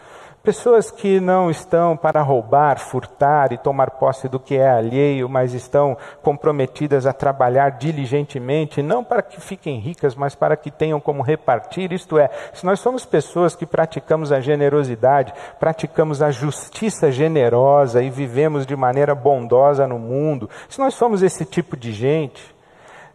Pessoas 0.46 0.92
que 0.92 1.20
não 1.20 1.50
estão 1.50 1.98
para 1.98 2.22
roubar, 2.22 2.78
furtar 2.78 3.52
e 3.52 3.58
tomar 3.58 3.90
posse 3.90 4.30
do 4.30 4.40
que 4.40 4.56
é 4.56 4.70
alheio, 4.70 5.28
mas 5.28 5.56
estão 5.56 5.98
comprometidas 6.22 7.08
a 7.08 7.14
trabalhar 7.14 7.72
diligentemente, 7.72 8.84
não 8.84 9.04
para 9.04 9.24
que 9.24 9.42
fiquem 9.42 9.80
ricas, 9.80 10.14
mas 10.14 10.36
para 10.36 10.56
que 10.56 10.70
tenham 10.70 11.02
como 11.02 11.24
repartir. 11.24 11.92
Isto 11.92 12.20
é, 12.20 12.30
se 12.54 12.64
nós 12.64 12.80
somos 12.80 13.04
pessoas 13.06 13.56
que 13.56 13.66
praticamos 13.66 14.32
a 14.32 14.40
generosidade, 14.40 15.34
praticamos 15.60 16.22
a 16.22 16.30
justiça 16.30 17.12
generosa 17.12 18.04
e 18.04 18.12
vivemos 18.12 18.68
de 18.68 18.76
maneira 18.76 19.16
bondosa 19.16 19.88
no 19.88 19.98
mundo, 19.98 20.48
se 20.70 20.78
nós 20.78 20.94
somos 20.94 21.24
esse 21.24 21.44
tipo 21.44 21.76
de 21.76 21.92
gente, 21.92 22.55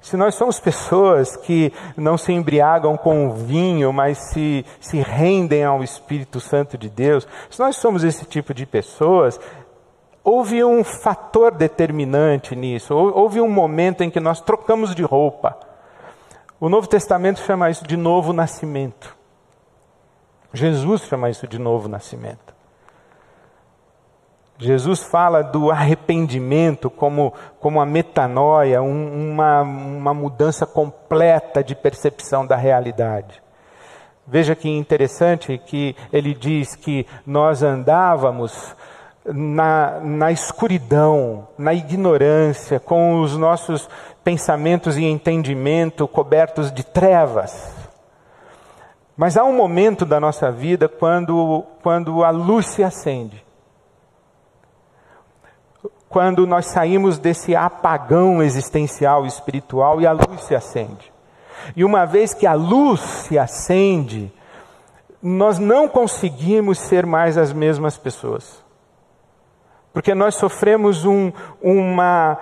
se 0.01 0.17
nós 0.17 0.35
somos 0.35 0.59
pessoas 0.59 1.37
que 1.37 1.73
não 1.97 2.17
se 2.17 2.33
embriagam 2.33 2.97
com 2.97 3.33
vinho, 3.33 3.93
mas 3.93 4.19
se, 4.31 4.65
se 4.81 4.99
rendem 5.01 5.63
ao 5.65 5.83
Espírito 5.83 6.41
Santo 6.41 6.79
de 6.79 6.89
Deus, 6.89 7.29
se 7.51 7.61
nós 7.61 7.77
somos 7.77 8.03
esse 8.03 8.25
tipo 8.25 8.55
de 8.55 8.65
pessoas, 8.65 9.39
houve 10.25 10.65
um 10.65 10.83
fator 10.83 11.53
determinante 11.53 12.57
nisso, 12.57 12.95
houve 12.95 13.41
um 13.41 13.49
momento 13.49 14.03
em 14.03 14.11
que 14.11 14.21
nós 14.21 14.41
trocamos 14.41 14.95
de 14.95 15.03
roupa. 15.03 15.59
O 16.59 16.69
Novo 16.69 16.87
Testamento 16.87 17.41
chama 17.41 17.71
isso 17.71 17.87
de 17.87 17.97
novo 17.97 18.33
nascimento. 18.33 19.17
Jesus 20.53 21.03
chama 21.03 21.31
isso 21.31 21.47
de 21.47 21.59
novo 21.59 21.89
nascimento. 21.89 22.60
Jesus 24.61 25.03
fala 25.03 25.43
do 25.43 25.71
arrependimento 25.71 26.91
como, 26.91 27.33
como 27.59 27.81
a 27.81 27.87
metanoia, 27.87 28.83
um, 28.83 29.33
uma, 29.33 29.63
uma 29.63 30.13
mudança 30.13 30.67
completa 30.67 31.65
de 31.65 31.75
percepção 31.75 32.47
da 32.47 32.57
realidade. 32.57 33.43
Veja 34.27 34.55
que 34.55 34.69
interessante 34.69 35.57
que 35.57 35.97
ele 36.13 36.35
diz 36.35 36.77
que 36.77 37.07
nós 37.27 37.63
andávamos 37.63 38.77
na, 39.25 39.99
na 40.01 40.31
escuridão, 40.31 41.49
na 41.57 41.73
ignorância, 41.73 42.79
com 42.79 43.23
os 43.23 43.39
nossos 43.39 43.89
pensamentos 44.23 44.99
e 44.99 45.05
entendimento 45.05 46.07
cobertos 46.07 46.71
de 46.71 46.85
trevas. 46.85 47.75
Mas 49.17 49.39
há 49.39 49.45
um 49.45 49.57
momento 49.57 50.05
da 50.05 50.21
nossa 50.21 50.53
vida 50.53 50.87
quando, 50.87 51.65
quando 51.83 52.23
a 52.23 52.31
luz 52.31 52.67
se 52.67 52.85
acende 52.85 53.50
quando 56.11 56.45
nós 56.45 56.67
saímos 56.67 57.21
desse 57.21 57.55
apagão 57.55 58.43
existencial 58.43 59.25
espiritual 59.25 60.01
e 60.01 60.07
a 60.09 60.11
luz 60.11 60.43
se 60.43 60.57
acende. 60.57 61.13
E 61.77 61.85
uma 61.85 62.05
vez 62.05 62.35
que 62.35 62.49
a 62.49 62.53
luz 62.53 63.01
se 63.01 63.39
acende, 63.39 64.33
nós 65.23 65.61
não 65.61 65.89
conseguimos 65.89 66.81
ser 66.81 67.07
mais 67.07 67.39
as 67.39 67.53
mesmas 67.53 67.97
pessoas. 67.97 68.61
Porque 69.93 70.13
nós 70.13 70.35
sofremos 70.35 71.05
um, 71.05 71.31
uma, 71.63 72.37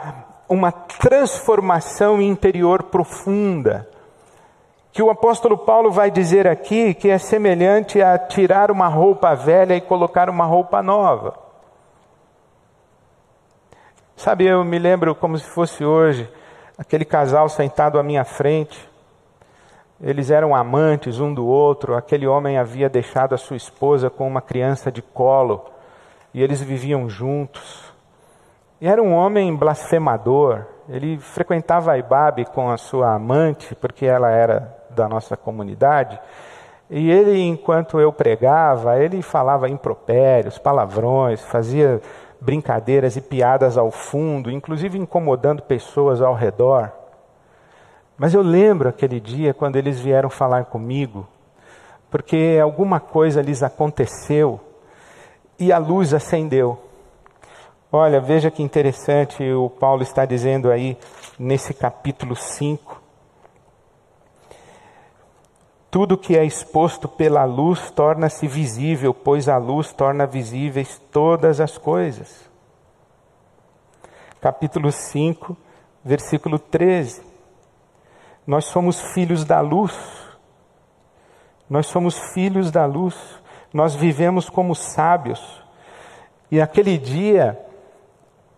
uma 0.48 0.72
transformação 0.72 2.22
interior 2.22 2.84
profunda. 2.84 3.86
Que 4.92 5.02
o 5.02 5.10
apóstolo 5.10 5.58
Paulo 5.58 5.90
vai 5.90 6.10
dizer 6.10 6.48
aqui 6.48 6.94
que 6.94 7.10
é 7.10 7.18
semelhante 7.18 8.00
a 8.00 8.18
tirar 8.18 8.70
uma 8.70 8.88
roupa 8.88 9.34
velha 9.34 9.76
e 9.76 9.80
colocar 9.82 10.30
uma 10.30 10.46
roupa 10.46 10.82
nova. 10.82 11.47
Sabe, 14.18 14.46
eu 14.46 14.64
me 14.64 14.80
lembro 14.80 15.14
como 15.14 15.38
se 15.38 15.48
fosse 15.48 15.84
hoje, 15.84 16.28
aquele 16.76 17.04
casal 17.04 17.48
sentado 17.48 18.00
à 18.00 18.02
minha 18.02 18.24
frente. 18.24 18.76
Eles 20.02 20.28
eram 20.28 20.56
amantes 20.56 21.20
um 21.20 21.32
do 21.32 21.46
outro. 21.46 21.94
Aquele 21.94 22.26
homem 22.26 22.58
havia 22.58 22.88
deixado 22.88 23.32
a 23.32 23.38
sua 23.38 23.56
esposa 23.56 24.10
com 24.10 24.26
uma 24.26 24.42
criança 24.42 24.90
de 24.90 25.00
colo 25.00 25.64
e 26.34 26.42
eles 26.42 26.60
viviam 26.60 27.08
juntos. 27.08 27.94
E 28.80 28.88
era 28.88 29.00
um 29.00 29.14
homem 29.14 29.54
blasfemador. 29.54 30.64
Ele 30.88 31.16
frequentava 31.18 31.92
a 31.92 31.98
Ibabe 31.98 32.44
com 32.46 32.72
a 32.72 32.76
sua 32.76 33.14
amante, 33.14 33.72
porque 33.76 34.04
ela 34.04 34.32
era 34.32 34.76
da 34.90 35.08
nossa 35.08 35.36
comunidade. 35.36 36.18
E 36.90 37.08
ele, 37.08 37.40
enquanto 37.40 38.00
eu 38.00 38.12
pregava, 38.12 38.98
ele 38.98 39.22
falava 39.22 39.68
impropérios, 39.68 40.58
palavrões, 40.58 41.40
fazia 41.40 42.00
brincadeiras 42.40 43.16
e 43.16 43.20
piadas 43.20 43.76
ao 43.76 43.90
fundo, 43.90 44.50
inclusive 44.50 44.98
incomodando 44.98 45.62
pessoas 45.62 46.22
ao 46.22 46.34
redor. 46.34 46.92
Mas 48.16 48.34
eu 48.34 48.42
lembro 48.42 48.88
aquele 48.88 49.20
dia 49.20 49.54
quando 49.54 49.76
eles 49.76 50.00
vieram 50.00 50.30
falar 50.30 50.64
comigo, 50.66 51.26
porque 52.10 52.58
alguma 52.62 53.00
coisa 53.00 53.42
lhes 53.42 53.62
aconteceu 53.62 54.60
e 55.58 55.72
a 55.72 55.78
luz 55.78 56.14
acendeu. 56.14 56.78
Olha, 57.90 58.20
veja 58.20 58.50
que 58.50 58.62
interessante 58.62 59.42
o 59.52 59.70
Paulo 59.70 60.02
está 60.02 60.24
dizendo 60.24 60.70
aí 60.70 60.96
nesse 61.38 61.72
capítulo 61.72 62.36
5. 62.36 63.07
Tudo 65.90 66.18
que 66.18 66.36
é 66.36 66.44
exposto 66.44 67.08
pela 67.08 67.44
luz 67.44 67.90
torna-se 67.90 68.46
visível, 68.46 69.14
pois 69.14 69.48
a 69.48 69.56
luz 69.56 69.92
torna 69.92 70.26
visíveis 70.26 71.00
todas 71.10 71.60
as 71.60 71.78
coisas. 71.78 72.48
Capítulo 74.38 74.92
5, 74.92 75.56
versículo 76.04 76.58
13. 76.58 77.22
Nós 78.46 78.66
somos 78.66 79.00
filhos 79.12 79.44
da 79.44 79.60
luz. 79.60 79.94
Nós 81.68 81.86
somos 81.86 82.18
filhos 82.34 82.70
da 82.70 82.84
luz. 82.84 83.16
Nós 83.72 83.94
vivemos 83.94 84.50
como 84.50 84.74
sábios. 84.74 85.62
E 86.50 86.60
aquele 86.60 86.98
dia, 86.98 87.58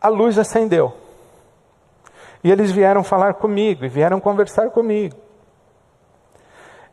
a 0.01 0.09
luz 0.09 0.37
acendeu. 0.37 0.93
E 2.43 2.51
eles 2.51 2.73
vieram 2.73 3.05
falar 3.05 3.35
comigo, 3.35 3.85
e 3.85 3.89
vieram 3.89 4.19
conversar 4.19 4.71
comigo. 4.71 5.30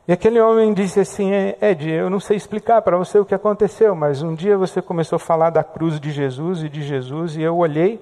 E 0.08 0.13
aquele 0.13 0.39
homem 0.39 0.74
disse 0.74 1.02
assim: 1.02 1.34
é, 1.34 1.58
Ed, 1.62 1.89
eu 1.89 2.10
não 2.10 2.20
sei 2.20 2.38
explicar 2.38 2.82
para 2.82 2.98
você 2.98 3.20
o 3.20 3.26
que 3.26 3.36
aconteceu, 3.36 3.93
mas 3.93 4.22
um 4.22 4.34
dia 4.34 4.58
você 4.58 4.82
começou 4.82 5.17
a 5.17 5.20
falar 5.20 5.50
da 5.50 5.65
cruz 5.65 6.00
de 6.00 6.12
Jesus 6.12 6.63
e 6.63 6.70
de 6.70 6.82
Jesus, 6.82 7.36
e 7.36 7.41
eu 7.41 7.58
olhei, 7.58 8.02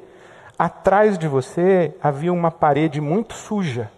atrás 0.58 1.18
de 1.18 1.28
você 1.28 1.96
havia 2.00 2.32
uma 2.32 2.52
parede 2.52 3.02
muito 3.02 3.34
suja. 3.34 3.90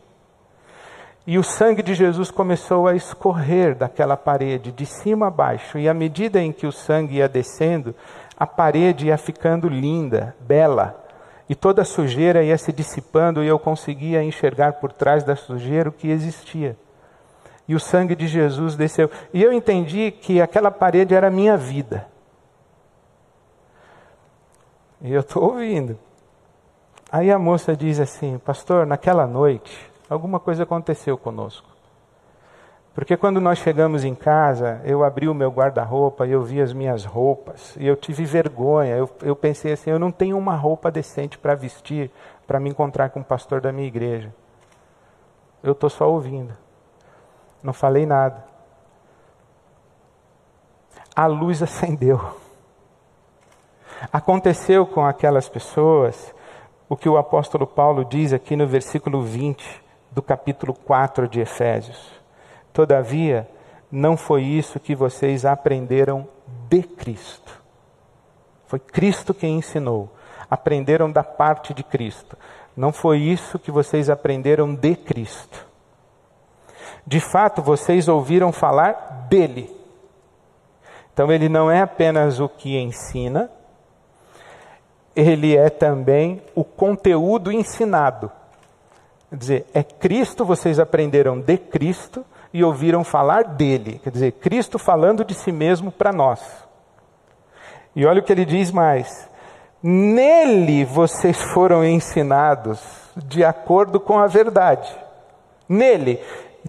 E 1.25 1.38
o 1.38 1.43
sangue 1.43 1.84
de 1.84 1.93
Jesus 1.93 2.31
começou 2.31 2.88
a 2.88 2.95
escorrer 2.95 3.75
daquela 3.75 4.15
parede, 4.15 4.71
de 4.71 4.86
cima 4.86 5.27
a 5.27 5.29
baixo, 5.29 5.77
e 5.77 5.89
à 5.89 5.93
medida 5.93 6.39
em 6.39 6.53
que 6.53 6.65
o 6.65 6.71
sangue 6.71 7.17
ia 7.17 7.27
descendo, 7.27 7.93
a 8.39 8.47
parede 8.47 9.07
ia 9.07 9.17
ficando 9.17 9.67
linda, 9.67 10.34
bela, 10.39 10.95
e 11.49 11.53
toda 11.53 11.81
a 11.81 11.86
sujeira 11.86 12.41
ia 12.41 12.57
se 12.57 12.71
dissipando, 12.71 13.43
e 13.43 13.47
eu 13.47 13.59
conseguia 13.59 14.23
enxergar 14.23 14.73
por 14.79 14.93
trás 14.93 15.25
da 15.25 15.36
sujeira 15.36 15.89
o 15.89 15.91
que 15.91 16.09
existia 16.09 16.77
e 17.68 17.76
o 17.76 17.80
sangue 17.80 18.15
de 18.15 18.28
Jesus 18.28 18.76
desceu. 18.76 19.09
E 19.34 19.43
eu 19.43 19.51
entendi 19.51 20.11
que 20.11 20.41
aquela 20.41 20.72
parede 20.72 21.13
era 21.13 21.28
a 21.28 21.32
minha 21.32 21.57
vida. 21.57 22.07
E 25.01 25.13
eu 25.13 25.22
estou 25.22 25.43
ouvindo. 25.43 25.97
Aí 27.11 27.32
a 27.32 27.38
moça 27.38 27.76
diz 27.76 27.99
assim: 27.99 28.38
Pastor, 28.39 28.86
naquela 28.86 29.28
noite, 29.28 29.88
Alguma 30.09 30.39
coisa 30.39 30.63
aconteceu 30.63 31.18
conosco. 31.18 31.68
Porque 32.93 33.18
quando 33.18 33.41
nós 33.41 33.59
chegamos 33.59 34.03
em 34.03 34.15
casa, 34.15 34.82
eu 34.84 35.03
abri 35.03 35.28
o 35.28 35.34
meu 35.34 35.51
guarda-roupa 35.51 36.26
e 36.26 36.32
eu 36.32 36.41
vi 36.41 36.61
as 36.61 36.74
minhas 36.74 37.05
roupas, 37.05 37.76
e 37.78 37.86
eu 37.86 37.95
tive 37.95 38.26
vergonha. 38.26 38.95
Eu, 38.95 39.09
eu 39.22 39.36
pensei 39.36 39.74
assim: 39.74 39.91
eu 39.91 39.99
não 39.99 40.11
tenho 40.11 40.38
uma 40.38 40.55
roupa 40.55 40.89
decente 40.89 41.38
para 41.38 41.53
vestir 41.53 42.09
para 42.47 42.59
me 42.59 42.70
encontrar 42.70 43.09
com 43.09 43.20
o 43.20 43.24
pastor 43.24 43.59
da 43.59 43.72
minha 43.72 43.88
igreja. 43.88 44.34
Eu 45.61 45.74
estou 45.74 45.89
só 45.89 46.09
ouvindo, 46.09 46.53
não 47.61 47.73
falei 47.73 48.05
nada. 48.05 48.43
A 51.15 51.25
luz 51.25 51.61
acendeu. 51.63 52.19
Aconteceu 54.11 54.85
com 54.85 55.05
aquelas 55.05 55.49
pessoas 55.49 56.33
o 56.87 56.95
que 56.95 57.09
o 57.09 57.17
apóstolo 57.17 57.67
Paulo 57.67 58.05
diz 58.05 58.31
aqui 58.31 58.55
no 58.55 58.67
versículo 58.67 59.21
20 59.21 59.83
do 60.11 60.21
capítulo 60.21 60.73
4 60.73 61.27
de 61.27 61.41
Efésios. 61.41 62.11
Todavia, 62.71 63.49
não 63.91 64.15
foi 64.15 64.43
isso 64.43 64.79
que 64.79 64.95
vocês 64.95 65.45
aprenderam 65.45 66.27
de 66.69 66.83
Cristo. 66.83 67.61
Foi 68.65 68.79
Cristo 68.79 69.33
quem 69.33 69.57
ensinou. 69.57 70.09
Aprenderam 70.49 71.11
da 71.11 71.23
parte 71.23 71.73
de 71.73 71.83
Cristo. 71.83 72.37
Não 72.75 72.93
foi 72.93 73.19
isso 73.19 73.57
que 73.57 73.71
vocês 73.71 74.09
aprenderam 74.09 74.73
de 74.73 74.95
Cristo. 74.95 75.66
De 77.07 77.21
fato, 77.21 77.61
vocês 77.61 78.09
ouviram 78.09 78.51
falar 78.51 79.27
dele. 79.29 79.73
Então, 81.13 81.31
ele 81.31 81.47
não 81.47 81.71
é 81.71 81.81
apenas 81.81 82.39
o 82.39 82.49
que 82.49 82.77
ensina, 82.77 83.49
ele 85.15 85.55
é 85.55 85.69
também 85.69 86.43
o 86.53 86.63
conteúdo 86.63 87.51
ensinado. 87.51 88.29
Quer 89.29 89.35
dizer, 89.37 89.65
é 89.73 89.81
Cristo, 89.81 90.45
vocês 90.45 90.79
aprenderam 90.79 91.39
de 91.39 91.57
Cristo, 91.57 92.25
e 92.53 92.63
ouviram 92.63 93.03
falar 93.03 93.43
dele. 93.43 93.99
Quer 94.03 94.11
dizer, 94.11 94.31
Cristo 94.33 94.77
falando 94.77 95.23
de 95.23 95.33
si 95.33 95.51
mesmo 95.51 95.91
para 95.91 96.11
nós. 96.11 96.41
E 97.95 98.05
olha 98.05 98.19
o 98.19 98.23
que 98.23 98.31
ele 98.31 98.45
diz 98.45 98.71
mais: 98.71 99.29
Nele 99.81 100.85
vocês 100.85 101.41
foram 101.41 101.85
ensinados 101.85 102.79
de 103.15 103.43
acordo 103.43 103.99
com 103.99 104.19
a 104.19 104.27
verdade. 104.27 104.89
Nele. 105.67 106.19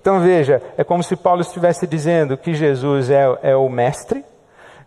Então 0.01 0.21
veja, 0.21 0.63
é 0.77 0.85
como 0.85 1.03
se 1.03 1.17
Paulo 1.17 1.41
estivesse 1.41 1.85
dizendo 1.85 2.39
que 2.39 2.55
Jesus 2.55 3.11
é, 3.11 3.25
é 3.43 3.57
o 3.57 3.69
mestre, 3.69 4.25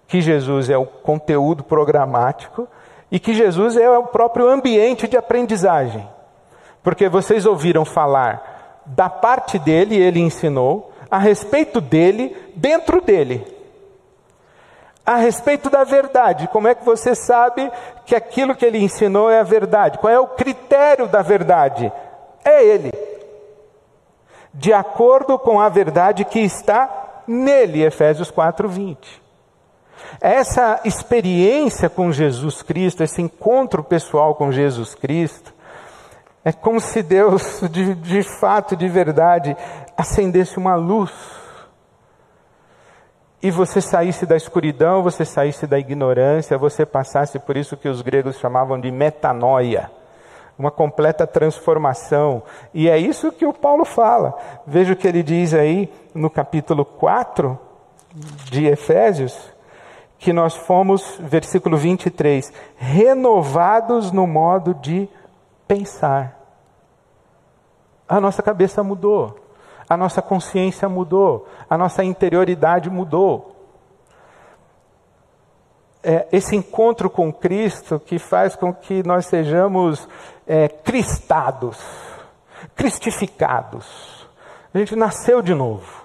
que 0.07 0.21
Jesus 0.21 0.69
é 0.69 0.77
o 0.77 0.85
conteúdo 0.85 1.65
programático 1.65 2.65
e 3.11 3.19
que 3.19 3.33
Jesus 3.33 3.75
é 3.75 3.89
o 3.89 4.05
próprio 4.05 4.47
ambiente 4.47 5.09
de 5.09 5.17
aprendizagem. 5.17 6.07
Porque 6.81 7.09
vocês 7.09 7.45
ouviram 7.45 7.83
falar 7.83 8.83
da 8.85 9.09
parte 9.09 9.59
dele, 9.59 9.97
ele 9.97 10.21
ensinou, 10.21 10.93
a 11.09 11.17
respeito 11.17 11.81
dele, 11.81 12.33
dentro 12.55 13.01
dele. 13.01 13.45
A 15.05 15.17
respeito 15.17 15.69
da 15.69 15.83
verdade, 15.83 16.47
como 16.47 16.69
é 16.69 16.73
que 16.73 16.85
você 16.85 17.13
sabe 17.13 17.69
que 18.05 18.15
aquilo 18.15 18.55
que 18.55 18.65
ele 18.65 18.81
ensinou 18.81 19.29
é 19.29 19.41
a 19.41 19.43
verdade? 19.43 19.97
Qual 19.97 20.11
é 20.11 20.19
o 20.19 20.27
critério 20.27 21.05
da 21.05 21.21
verdade? 21.21 21.91
É 22.45 22.63
ele. 22.63 23.10
De 24.53 24.73
acordo 24.73 25.39
com 25.39 25.59
a 25.59 25.69
verdade 25.69 26.25
que 26.25 26.39
está 26.39 27.23
nele, 27.27 27.83
Efésios 27.83 28.31
4:20. 28.31 29.21
Essa 30.19 30.81
experiência 30.83 31.89
com 31.89 32.11
Jesus 32.11 32.61
Cristo, 32.61 33.03
esse 33.03 33.21
encontro 33.21 33.83
pessoal 33.83 34.35
com 34.35 34.51
Jesus 34.51 34.93
Cristo, 34.95 35.53
é 36.43 36.51
como 36.51 36.81
se 36.81 37.03
Deus, 37.03 37.61
de, 37.69 37.93
de 37.95 38.23
fato, 38.23 38.75
de 38.75 38.87
verdade, 38.87 39.55
acendesse 39.95 40.57
uma 40.57 40.75
luz 40.75 41.11
e 43.43 43.49
você 43.49 43.81
saísse 43.81 44.25
da 44.25 44.35
escuridão, 44.35 45.01
você 45.01 45.25
saísse 45.25 45.65
da 45.65 45.79
ignorância, 45.79 46.57
você 46.57 46.85
passasse 46.85 47.39
por 47.39 47.57
isso 47.57 47.75
que 47.75 47.89
os 47.89 48.01
gregos 48.01 48.37
chamavam 48.37 48.79
de 48.79 48.91
metanoia, 48.91 49.89
uma 50.57 50.71
completa 50.71 51.25
transformação. 51.25 52.43
E 52.73 52.89
é 52.89 52.97
isso 52.97 53.31
que 53.31 53.45
o 53.45 53.53
Paulo 53.53 53.85
fala. 53.85 54.37
Veja 54.65 54.93
o 54.93 54.95
que 54.95 55.07
ele 55.07 55.23
diz 55.23 55.53
aí 55.53 55.91
no 56.13 56.29
capítulo 56.29 56.85
4 56.85 57.57
de 58.49 58.65
Efésios, 58.67 59.51
que 60.19 60.31
nós 60.31 60.55
fomos, 60.55 61.17
versículo 61.19 61.77
23, 61.77 62.51
renovados 62.75 64.11
no 64.11 64.27
modo 64.27 64.73
de 64.73 65.09
pensar. 65.67 66.37
A 68.07 68.19
nossa 68.19 68.43
cabeça 68.43 68.83
mudou 68.83 69.41
a 69.91 69.97
nossa 69.97 70.21
consciência 70.21 70.87
mudou, 70.87 71.45
a 71.69 71.77
nossa 71.77 72.01
interioridade 72.01 72.89
mudou. 72.89 73.60
É 76.03 76.27
esse 76.31 76.55
encontro 76.55 77.09
com 77.09 77.31
Cristo 77.31 77.99
que 77.99 78.17
faz 78.17 78.55
com 78.55 78.73
que 78.73 79.03
nós 79.03 79.27
sejamos 79.27 80.07
é, 80.47 80.67
cristados, 80.67 81.77
cristificados. 82.75 84.27
A 84.73 84.77
gente 84.77 84.95
nasceu 84.95 85.41
de 85.41 85.53
novo. 85.53 86.01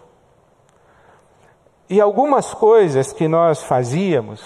E 1.88 2.00
algumas 2.00 2.52
coisas 2.52 3.12
que 3.12 3.28
nós 3.28 3.62
fazíamos, 3.62 4.42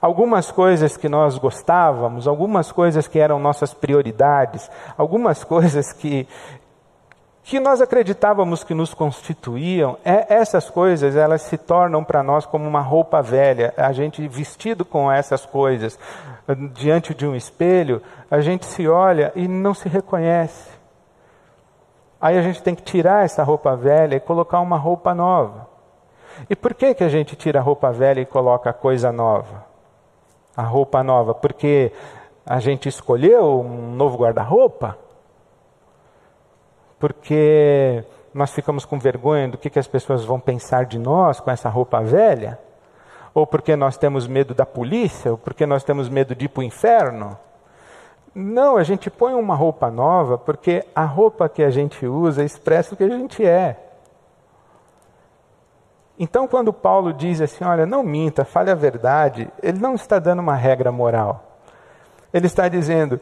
algumas 0.00 0.50
coisas 0.50 0.96
que 0.96 1.08
nós 1.08 1.38
gostávamos, 1.38 2.26
algumas 2.26 2.72
coisas 2.72 3.06
que 3.06 3.18
eram 3.18 3.38
nossas 3.38 3.72
prioridades, 3.74 4.70
algumas 4.96 5.44
coisas 5.44 5.92
que, 5.92 6.26
que 7.44 7.58
nós 7.58 7.80
acreditávamos 7.80 8.62
que 8.62 8.72
nos 8.72 8.94
constituíam, 8.94 9.98
é, 10.04 10.32
essas 10.32 10.70
coisas 10.70 11.16
elas 11.16 11.42
se 11.42 11.58
tornam 11.58 12.04
para 12.04 12.22
nós 12.22 12.46
como 12.46 12.68
uma 12.68 12.80
roupa 12.80 13.20
velha. 13.20 13.74
A 13.76 13.92
gente 13.92 14.26
vestido 14.28 14.84
com 14.84 15.10
essas 15.10 15.44
coisas 15.44 15.98
diante 16.72 17.14
de 17.14 17.26
um 17.26 17.34
espelho, 17.34 18.00
a 18.30 18.40
gente 18.40 18.64
se 18.66 18.86
olha 18.88 19.32
e 19.34 19.48
não 19.48 19.74
se 19.74 19.88
reconhece. 19.88 20.70
Aí 22.20 22.38
a 22.38 22.42
gente 22.42 22.62
tem 22.62 22.74
que 22.74 22.82
tirar 22.82 23.24
essa 23.24 23.42
roupa 23.42 23.74
velha 23.74 24.14
e 24.14 24.20
colocar 24.20 24.60
uma 24.60 24.76
roupa 24.76 25.12
nova. 25.12 25.66
E 26.48 26.54
por 26.54 26.72
que 26.74 26.94
que 26.94 27.04
a 27.04 27.08
gente 27.08 27.34
tira 27.34 27.58
a 27.58 27.62
roupa 27.62 27.90
velha 27.90 28.20
e 28.20 28.26
coloca 28.26 28.70
a 28.70 28.72
coisa 28.72 29.10
nova? 29.10 29.64
A 30.56 30.62
roupa 30.62 31.02
nova, 31.02 31.34
porque 31.34 31.92
a 32.46 32.60
gente 32.60 32.88
escolheu 32.88 33.60
um 33.60 33.92
novo 33.94 34.16
guarda-roupa? 34.18 34.96
Porque 37.02 38.04
nós 38.32 38.52
ficamos 38.52 38.84
com 38.84 38.96
vergonha 38.96 39.48
do 39.48 39.58
que, 39.58 39.68
que 39.68 39.78
as 39.80 39.88
pessoas 39.88 40.24
vão 40.24 40.38
pensar 40.38 40.86
de 40.86 41.00
nós 41.00 41.40
com 41.40 41.50
essa 41.50 41.68
roupa 41.68 42.00
velha? 42.00 42.60
Ou 43.34 43.44
porque 43.44 43.74
nós 43.74 43.96
temos 43.96 44.28
medo 44.28 44.54
da 44.54 44.64
polícia? 44.64 45.32
Ou 45.32 45.36
porque 45.36 45.66
nós 45.66 45.82
temos 45.82 46.08
medo 46.08 46.32
de 46.32 46.44
ir 46.44 46.48
para 46.48 46.60
o 46.60 46.62
inferno? 46.62 47.36
Não, 48.32 48.76
a 48.76 48.84
gente 48.84 49.10
põe 49.10 49.34
uma 49.34 49.56
roupa 49.56 49.90
nova 49.90 50.38
porque 50.38 50.84
a 50.94 51.04
roupa 51.04 51.48
que 51.48 51.64
a 51.64 51.70
gente 51.70 52.06
usa 52.06 52.44
expressa 52.44 52.94
o 52.94 52.96
que 52.96 53.02
a 53.02 53.08
gente 53.08 53.44
é. 53.44 53.76
Então, 56.16 56.46
quando 56.46 56.72
Paulo 56.72 57.12
diz 57.12 57.40
assim: 57.40 57.64
olha, 57.64 57.84
não 57.84 58.04
minta, 58.04 58.44
fale 58.44 58.70
a 58.70 58.76
verdade, 58.76 59.50
ele 59.60 59.80
não 59.80 59.96
está 59.96 60.20
dando 60.20 60.38
uma 60.38 60.54
regra 60.54 60.92
moral. 60.92 61.58
Ele 62.32 62.46
está 62.46 62.68
dizendo: 62.68 63.18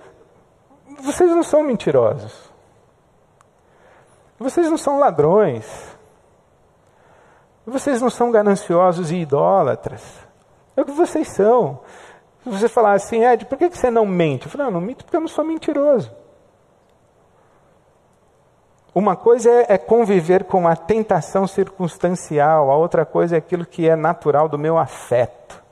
vocês 1.02 1.30
não 1.30 1.42
são 1.42 1.62
mentirosos. 1.62 2.49
Vocês 4.40 4.70
não 4.70 4.78
são 4.78 4.98
ladrões. 4.98 5.66
Vocês 7.66 8.00
não 8.00 8.08
são 8.08 8.30
gananciosos 8.30 9.12
e 9.12 9.16
idólatras. 9.16 10.02
É 10.74 10.80
o 10.80 10.84
que 10.86 10.92
vocês 10.92 11.28
são. 11.28 11.80
Se 12.42 12.48
você 12.48 12.66
falar 12.66 12.94
assim, 12.94 13.22
Ed, 13.22 13.44
por 13.44 13.58
que 13.58 13.68
você 13.68 13.90
não 13.90 14.06
mente? 14.06 14.46
Eu 14.46 14.50
falo, 14.50 14.64
não, 14.64 14.70
não 14.72 14.80
minto 14.80 15.04
porque 15.04 15.16
eu 15.16 15.20
não 15.20 15.28
sou 15.28 15.44
mentiroso. 15.44 16.10
Uma 18.94 19.14
coisa 19.14 19.50
é, 19.50 19.74
é, 19.74 19.78
conviver 19.78 20.44
com 20.44 20.66
a 20.66 20.74
tentação 20.74 21.46
circunstancial, 21.46 22.70
a 22.70 22.76
outra 22.76 23.04
coisa 23.04 23.36
é 23.36 23.38
aquilo 23.38 23.66
que 23.66 23.86
é 23.86 23.94
natural 23.94 24.48
do 24.48 24.58
meu 24.58 24.78
afeto. 24.78 25.62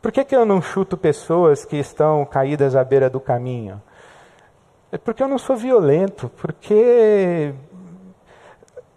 Por 0.00 0.12
que, 0.12 0.24
que 0.24 0.34
eu 0.34 0.46
não 0.46 0.62
chuto 0.62 0.96
pessoas 0.96 1.64
que 1.64 1.76
estão 1.76 2.24
caídas 2.24 2.76
à 2.76 2.84
beira 2.84 3.10
do 3.10 3.20
caminho? 3.20 3.82
É 4.92 4.98
porque 4.98 5.22
eu 5.22 5.28
não 5.28 5.38
sou 5.38 5.56
violento, 5.56 6.30
porque 6.36 7.54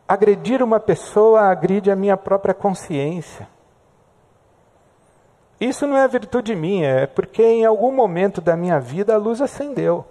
agredir 0.06 0.62
uma 0.62 0.78
pessoa 0.78 1.44
agride 1.44 1.90
a 1.90 1.96
minha 1.96 2.18
própria 2.18 2.54
consciência. 2.54 3.48
Isso 5.58 5.88
não 5.88 5.96
é 5.96 6.06
virtude 6.06 6.54
minha, 6.54 6.90
é 6.90 7.08
porque 7.08 7.42
em 7.42 7.64
algum 7.64 7.94
momento 7.94 8.42
da 8.42 8.58
minha 8.58 8.78
vida 8.78 9.16
a 9.16 9.18
luz 9.18 9.40
acendeu. 9.40 10.06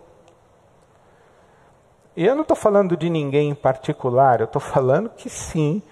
E 2.16 2.24
eu 2.24 2.34
não 2.34 2.42
estou 2.42 2.56
falando 2.56 2.96
de 2.96 3.10
ninguém 3.10 3.50
em 3.50 3.54
particular, 3.54 4.40
eu 4.40 4.46
estou 4.46 4.62
falando 4.62 5.10
que 5.10 5.28
sim, 5.28 5.82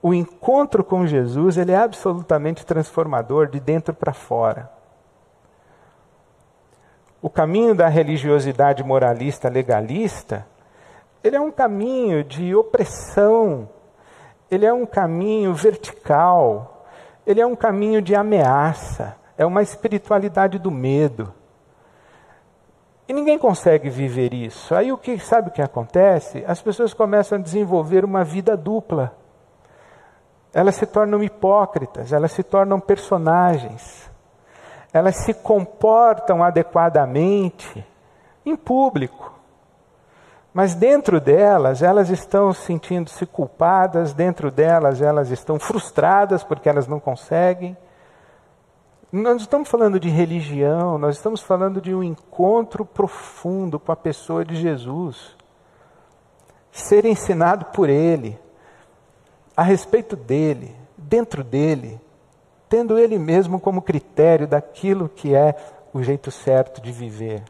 o 0.00 0.14
encontro 0.14 0.84
com 0.84 1.04
Jesus 1.04 1.56
ele 1.56 1.72
é 1.72 1.76
absolutamente 1.76 2.64
transformador 2.64 3.48
de 3.48 3.58
dentro 3.58 3.92
para 3.92 4.12
fora. 4.12 4.70
O 7.22 7.28
caminho 7.28 7.74
da 7.74 7.88
religiosidade 7.88 8.82
moralista 8.82 9.48
legalista 9.48 10.46
ele 11.22 11.36
é 11.36 11.40
um 11.40 11.50
caminho 11.50 12.24
de 12.24 12.54
opressão, 12.54 13.68
ele 14.50 14.64
é 14.64 14.72
um 14.72 14.86
caminho 14.86 15.52
vertical, 15.52 16.86
ele 17.26 17.40
é 17.40 17.46
um 17.46 17.54
caminho 17.54 18.00
de 18.00 18.14
ameaça, 18.14 19.16
é 19.36 19.44
uma 19.44 19.62
espiritualidade 19.62 20.58
do 20.58 20.70
medo. 20.70 21.32
E 23.06 23.12
ninguém 23.12 23.38
consegue 23.38 23.90
viver 23.90 24.32
isso. 24.32 24.74
Aí 24.74 24.90
o 24.90 24.96
que 24.96 25.18
sabe 25.18 25.48
o 25.48 25.52
que 25.52 25.60
acontece? 25.60 26.44
As 26.46 26.62
pessoas 26.62 26.94
começam 26.94 27.38
a 27.38 27.42
desenvolver 27.42 28.04
uma 28.04 28.24
vida 28.24 28.56
dupla. 28.56 29.14
Elas 30.54 30.76
se 30.76 30.86
tornam 30.86 31.22
hipócritas, 31.22 32.12
elas 32.12 32.32
se 32.32 32.42
tornam 32.42 32.80
personagens. 32.80 34.09
Elas 34.92 35.16
se 35.16 35.32
comportam 35.32 36.42
adequadamente 36.42 37.84
em 38.44 38.56
público. 38.56 39.32
Mas 40.52 40.74
dentro 40.74 41.20
delas, 41.20 41.80
elas 41.80 42.10
estão 42.10 42.52
sentindo-se 42.52 43.24
culpadas, 43.24 44.12
dentro 44.12 44.50
delas, 44.50 45.00
elas 45.00 45.30
estão 45.30 45.60
frustradas 45.60 46.42
porque 46.42 46.68
elas 46.68 46.88
não 46.88 46.98
conseguem. 46.98 47.76
Nós 49.12 49.42
estamos 49.42 49.68
falando 49.68 49.98
de 49.98 50.08
religião, 50.08 50.98
nós 50.98 51.16
estamos 51.16 51.40
falando 51.40 51.80
de 51.80 51.94
um 51.94 52.02
encontro 52.02 52.84
profundo 52.84 53.78
com 53.78 53.92
a 53.92 53.96
pessoa 53.96 54.44
de 54.44 54.56
Jesus. 54.56 55.36
Ser 56.72 57.04
ensinado 57.04 57.66
por 57.66 57.88
Ele, 57.88 58.38
a 59.56 59.62
respeito 59.62 60.16
dele, 60.16 60.74
dentro 60.96 61.42
dele, 61.44 62.00
tendo 62.70 62.98
Ele 62.98 63.18
mesmo 63.18 63.60
como 63.60 63.82
critério 63.82 64.46
daquilo 64.46 65.10
que 65.10 65.34
é 65.34 65.54
o 65.92 66.02
jeito 66.02 66.30
certo 66.30 66.80
de 66.80 66.90
viver 66.90 67.42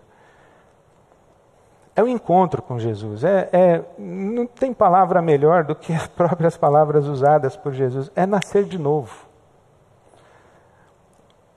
é 2.01 2.03
o 2.03 2.07
um 2.07 2.09
encontro 2.09 2.63
com 2.63 2.79
Jesus. 2.79 3.23
É, 3.25 3.49
é, 3.53 3.85
não 3.99 4.47
tem 4.47 4.73
palavra 4.73 5.21
melhor 5.21 5.65
do 5.65 5.75
que 5.75 5.93
as 5.93 6.07
próprias 6.09 6.57
palavras 6.57 7.07
usadas 7.07 7.57
por 7.57 7.73
Jesus. 7.73 8.11
É 8.17 8.27
nascer 8.27 8.65
de 8.65 8.79
novo. 8.79 9.29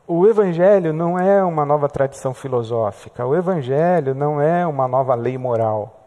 O 0.06 0.28
Evangelho 0.28 0.92
não 0.92 1.18
é 1.18 1.42
uma 1.44 1.66
nova 1.66 1.88
tradição 1.88 2.34
filosófica. 2.34 3.26
O 3.26 3.36
Evangelho 3.36 4.14
não 4.14 4.42
é 4.42 4.68
uma 4.68 4.88
nova 4.88 5.16
lei 5.16 5.38
moral. 5.38 6.02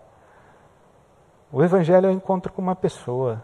O 1.50 1.62
Evangelho 1.62 2.07
é 2.07 2.11
o 2.11 2.12
um 2.12 2.16
encontro 2.16 2.52
com 2.52 2.61
uma 2.61 2.76
pessoa. 2.76 3.42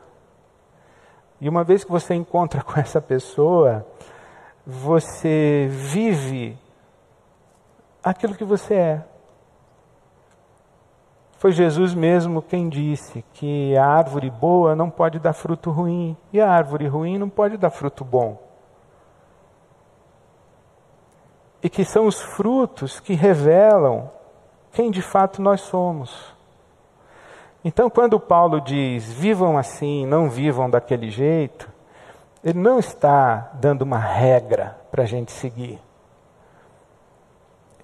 E 1.42 1.48
uma 1.48 1.64
vez 1.64 1.82
que 1.82 1.90
você 1.90 2.14
encontra 2.14 2.62
com 2.62 2.78
essa 2.78 3.00
pessoa, 3.00 3.84
você 4.64 5.66
vive 5.68 6.56
aquilo 8.00 8.36
que 8.36 8.44
você 8.44 8.74
é. 8.74 9.04
Foi 11.38 11.50
Jesus 11.50 11.94
mesmo 11.94 12.40
quem 12.40 12.68
disse 12.68 13.24
que 13.34 13.76
a 13.76 13.84
árvore 13.84 14.30
boa 14.30 14.76
não 14.76 14.88
pode 14.88 15.18
dar 15.18 15.32
fruto 15.32 15.72
ruim 15.72 16.16
e 16.32 16.40
a 16.40 16.48
árvore 16.48 16.86
ruim 16.86 17.18
não 17.18 17.28
pode 17.28 17.56
dar 17.56 17.70
fruto 17.70 18.04
bom. 18.04 18.40
E 21.60 21.68
que 21.68 21.84
são 21.84 22.06
os 22.06 22.20
frutos 22.20 23.00
que 23.00 23.14
revelam 23.14 24.08
quem 24.70 24.92
de 24.92 25.02
fato 25.02 25.42
nós 25.42 25.62
somos. 25.62 26.31
Então, 27.64 27.88
quando 27.88 28.18
Paulo 28.18 28.60
diz 28.60 29.12
vivam 29.12 29.56
assim, 29.56 30.04
não 30.04 30.28
vivam 30.28 30.68
daquele 30.68 31.10
jeito, 31.10 31.70
ele 32.42 32.58
não 32.58 32.78
está 32.78 33.52
dando 33.54 33.82
uma 33.82 33.98
regra 33.98 34.76
para 34.90 35.04
a 35.04 35.06
gente 35.06 35.30
seguir. 35.30 35.80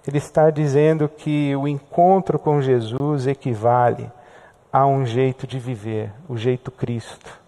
Ele 0.07 0.19
está 0.19 0.51
dizendo 0.51 1.09
que 1.09 1.55
o 1.55 1.69
encontro 1.69 2.39
com 2.39 2.61
Jesus 2.61 3.27
equivale 3.27 4.11
a 4.73 4.87
um 4.87 5.07
jeito 5.07 5.47
de 5.47 5.59
viver, 5.59 6.13
o 6.29 6.37
jeito 6.37 6.71
Cristo. 6.71 7.39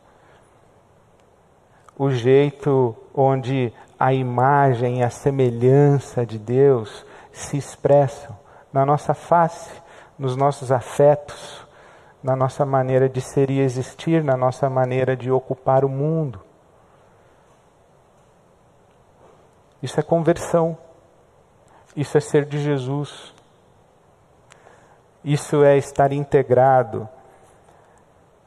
O 1.99 2.11
jeito 2.11 2.97
onde 3.15 3.73
a 3.99 4.13
imagem 4.13 5.01
e 5.01 5.03
a 5.03 5.11
semelhança 5.11 6.25
de 6.25 6.39
Deus 6.39 7.05
se 7.33 7.57
expressam 7.57 8.39
na 8.73 8.87
nossa 8.87 9.15
face, 9.15 9.71
nos 10.19 10.37
nossos 10.37 10.71
afetos, 10.71 11.67
na 12.23 12.37
nossa 12.37 12.67
maneira 12.67 13.09
de 13.09 13.21
ser 13.21 13.51
e 13.51 13.61
existir, 13.61 14.23
na 14.23 14.37
nossa 14.37 14.69
maneira 14.69 15.17
de 15.17 15.31
ocupar 15.31 15.85
o 15.85 15.89
mundo. 15.89 16.41
Isso 19.83 19.99
é 19.99 20.03
conversão. 20.03 20.77
Isso 21.97 22.17
é 22.17 22.21
ser 22.21 22.45
de 22.45 22.59
Jesus. 22.59 23.35
Isso 25.25 25.65
é 25.65 25.77
estar 25.77 26.13
integrado 26.13 27.09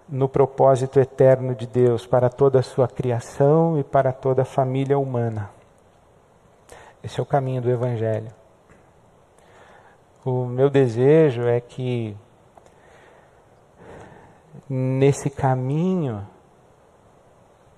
no 0.07 0.29
propósito 0.29 0.99
eterno 0.99 1.55
de 1.55 1.65
Deus 1.65 2.05
para 2.05 2.29
toda 2.29 2.59
a 2.59 2.63
sua 2.63 2.87
criação 2.87 3.79
e 3.79 3.83
para 3.83 4.11
toda 4.11 4.43
a 4.43 4.45
família 4.45 4.97
humana. 4.97 5.49
Esse 7.03 7.19
é 7.19 7.23
o 7.23 7.25
caminho 7.25 7.61
do 7.61 7.69
Evangelho. 7.69 8.31
O 10.25 10.45
meu 10.45 10.69
desejo 10.69 11.43
é 11.43 11.59
que 11.59 12.15
nesse 14.75 15.29
caminho 15.29 16.27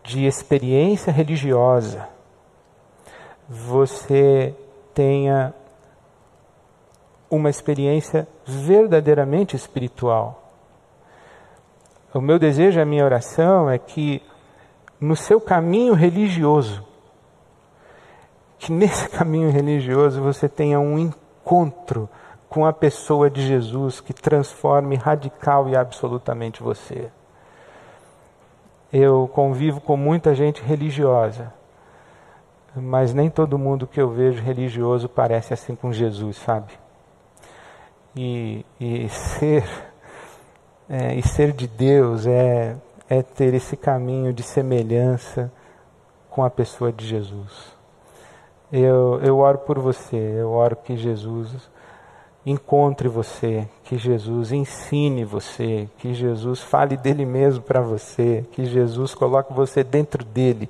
de 0.01 0.25
experiência 0.25 1.11
religiosa, 1.11 2.07
você 3.49 4.55
tenha 4.93 5.53
uma 7.29 7.49
experiência 7.49 8.25
verdadeiramente 8.45 9.57
espiritual. 9.57 10.53
O 12.13 12.21
meu 12.21 12.39
desejo, 12.39 12.79
a 12.79 12.85
minha 12.85 13.03
oração 13.03 13.69
é 13.69 13.77
que 13.77 14.21
no 14.97 15.17
seu 15.17 15.41
caminho 15.41 15.93
religioso, 15.93 16.81
que 18.57 18.71
nesse 18.71 19.09
caminho 19.11 19.51
religioso 19.51 20.21
você 20.21 20.47
tenha 20.47 20.79
um 20.79 20.97
encontro 20.97 22.07
com 22.55 22.65
a 22.65 22.73
pessoa 22.73 23.29
de 23.29 23.45
Jesus 23.45 24.01
que 24.01 24.13
transforme 24.13 24.95
radical 24.95 25.69
e 25.69 25.75
absolutamente 25.75 26.63
você. 26.63 27.11
Eu 28.91 29.29
convivo 29.31 29.79
com 29.79 29.95
muita 29.95 30.33
gente 30.33 30.63
religiosa 30.63 31.53
mas 32.75 33.13
nem 33.13 33.29
todo 33.29 33.57
mundo 33.57 33.87
que 33.87 34.01
eu 34.01 34.09
vejo 34.09 34.43
religioso 34.43 35.07
parece 35.07 35.53
assim 35.53 35.75
com 35.75 35.93
Jesus, 35.93 36.35
sabe? 36.37 36.73
E, 38.15 38.65
e 38.79 39.07
ser 39.09 39.63
é, 40.89 41.15
e 41.15 41.23
ser 41.23 41.51
de 41.53 41.67
Deus 41.67 42.27
é, 42.27 42.75
é 43.09 43.23
ter 43.23 43.53
esse 43.53 43.77
caminho 43.77 44.33
de 44.33 44.43
semelhança 44.43 45.51
com 46.29 46.43
a 46.43 46.49
pessoa 46.49 46.91
de 46.91 47.07
Jesus. 47.07 47.73
Eu, 48.71 49.21
eu 49.21 49.37
oro 49.37 49.59
por 49.59 49.79
você, 49.79 50.17
eu 50.17 50.51
oro 50.51 50.75
que 50.75 50.97
Jesus 50.97 51.69
encontre 52.45 53.07
você, 53.07 53.67
que 53.83 53.97
Jesus 53.97 54.51
ensine 54.51 55.25
você, 55.25 55.89
que 55.97 56.13
Jesus 56.13 56.61
fale 56.61 56.95
dele 56.95 57.25
mesmo 57.25 57.63
para 57.63 57.81
você, 57.81 58.45
que 58.51 58.65
Jesus 58.65 59.15
coloque 59.15 59.53
você 59.53 59.83
dentro 59.83 60.23
dele 60.23 60.69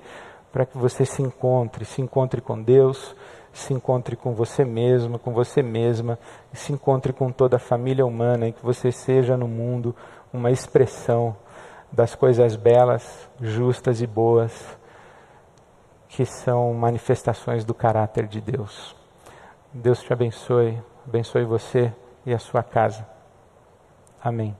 para 0.55 0.65
que 0.65 0.77
você 0.77 1.05
se 1.05 1.21
encontre, 1.21 1.83
se 1.83 2.01
encontre 2.01 2.39
com 2.39 2.61
Deus, 2.61 3.13
se 3.51 3.73
encontre 3.73 4.15
com 4.15 4.33
você 4.33 4.63
mesmo, 4.63 5.19
com 5.19 5.33
você 5.33 5.61
mesma, 5.61 6.17
se 6.53 6.71
encontre 6.71 7.11
com 7.11 7.29
toda 7.29 7.57
a 7.57 7.59
família 7.59 8.05
humana, 8.05 8.47
e 8.47 8.53
que 8.53 8.63
você 8.63 8.89
seja 8.89 9.35
no 9.35 9.49
mundo 9.49 9.93
uma 10.31 10.49
expressão 10.49 11.35
das 11.91 12.15
coisas 12.15 12.55
belas, 12.55 13.29
justas 13.41 13.99
e 13.99 14.07
boas, 14.07 14.77
que 16.07 16.25
são 16.25 16.73
manifestações 16.73 17.65
do 17.65 17.73
caráter 17.73 18.25
de 18.25 18.39
Deus. 18.39 18.95
Deus 19.73 20.01
te 20.01 20.13
abençoe, 20.13 20.81
abençoe 21.07 21.45
você 21.45 21.93
e 22.25 22.33
a 22.33 22.39
sua 22.39 22.63
casa. 22.63 23.07
Amém. 24.21 24.55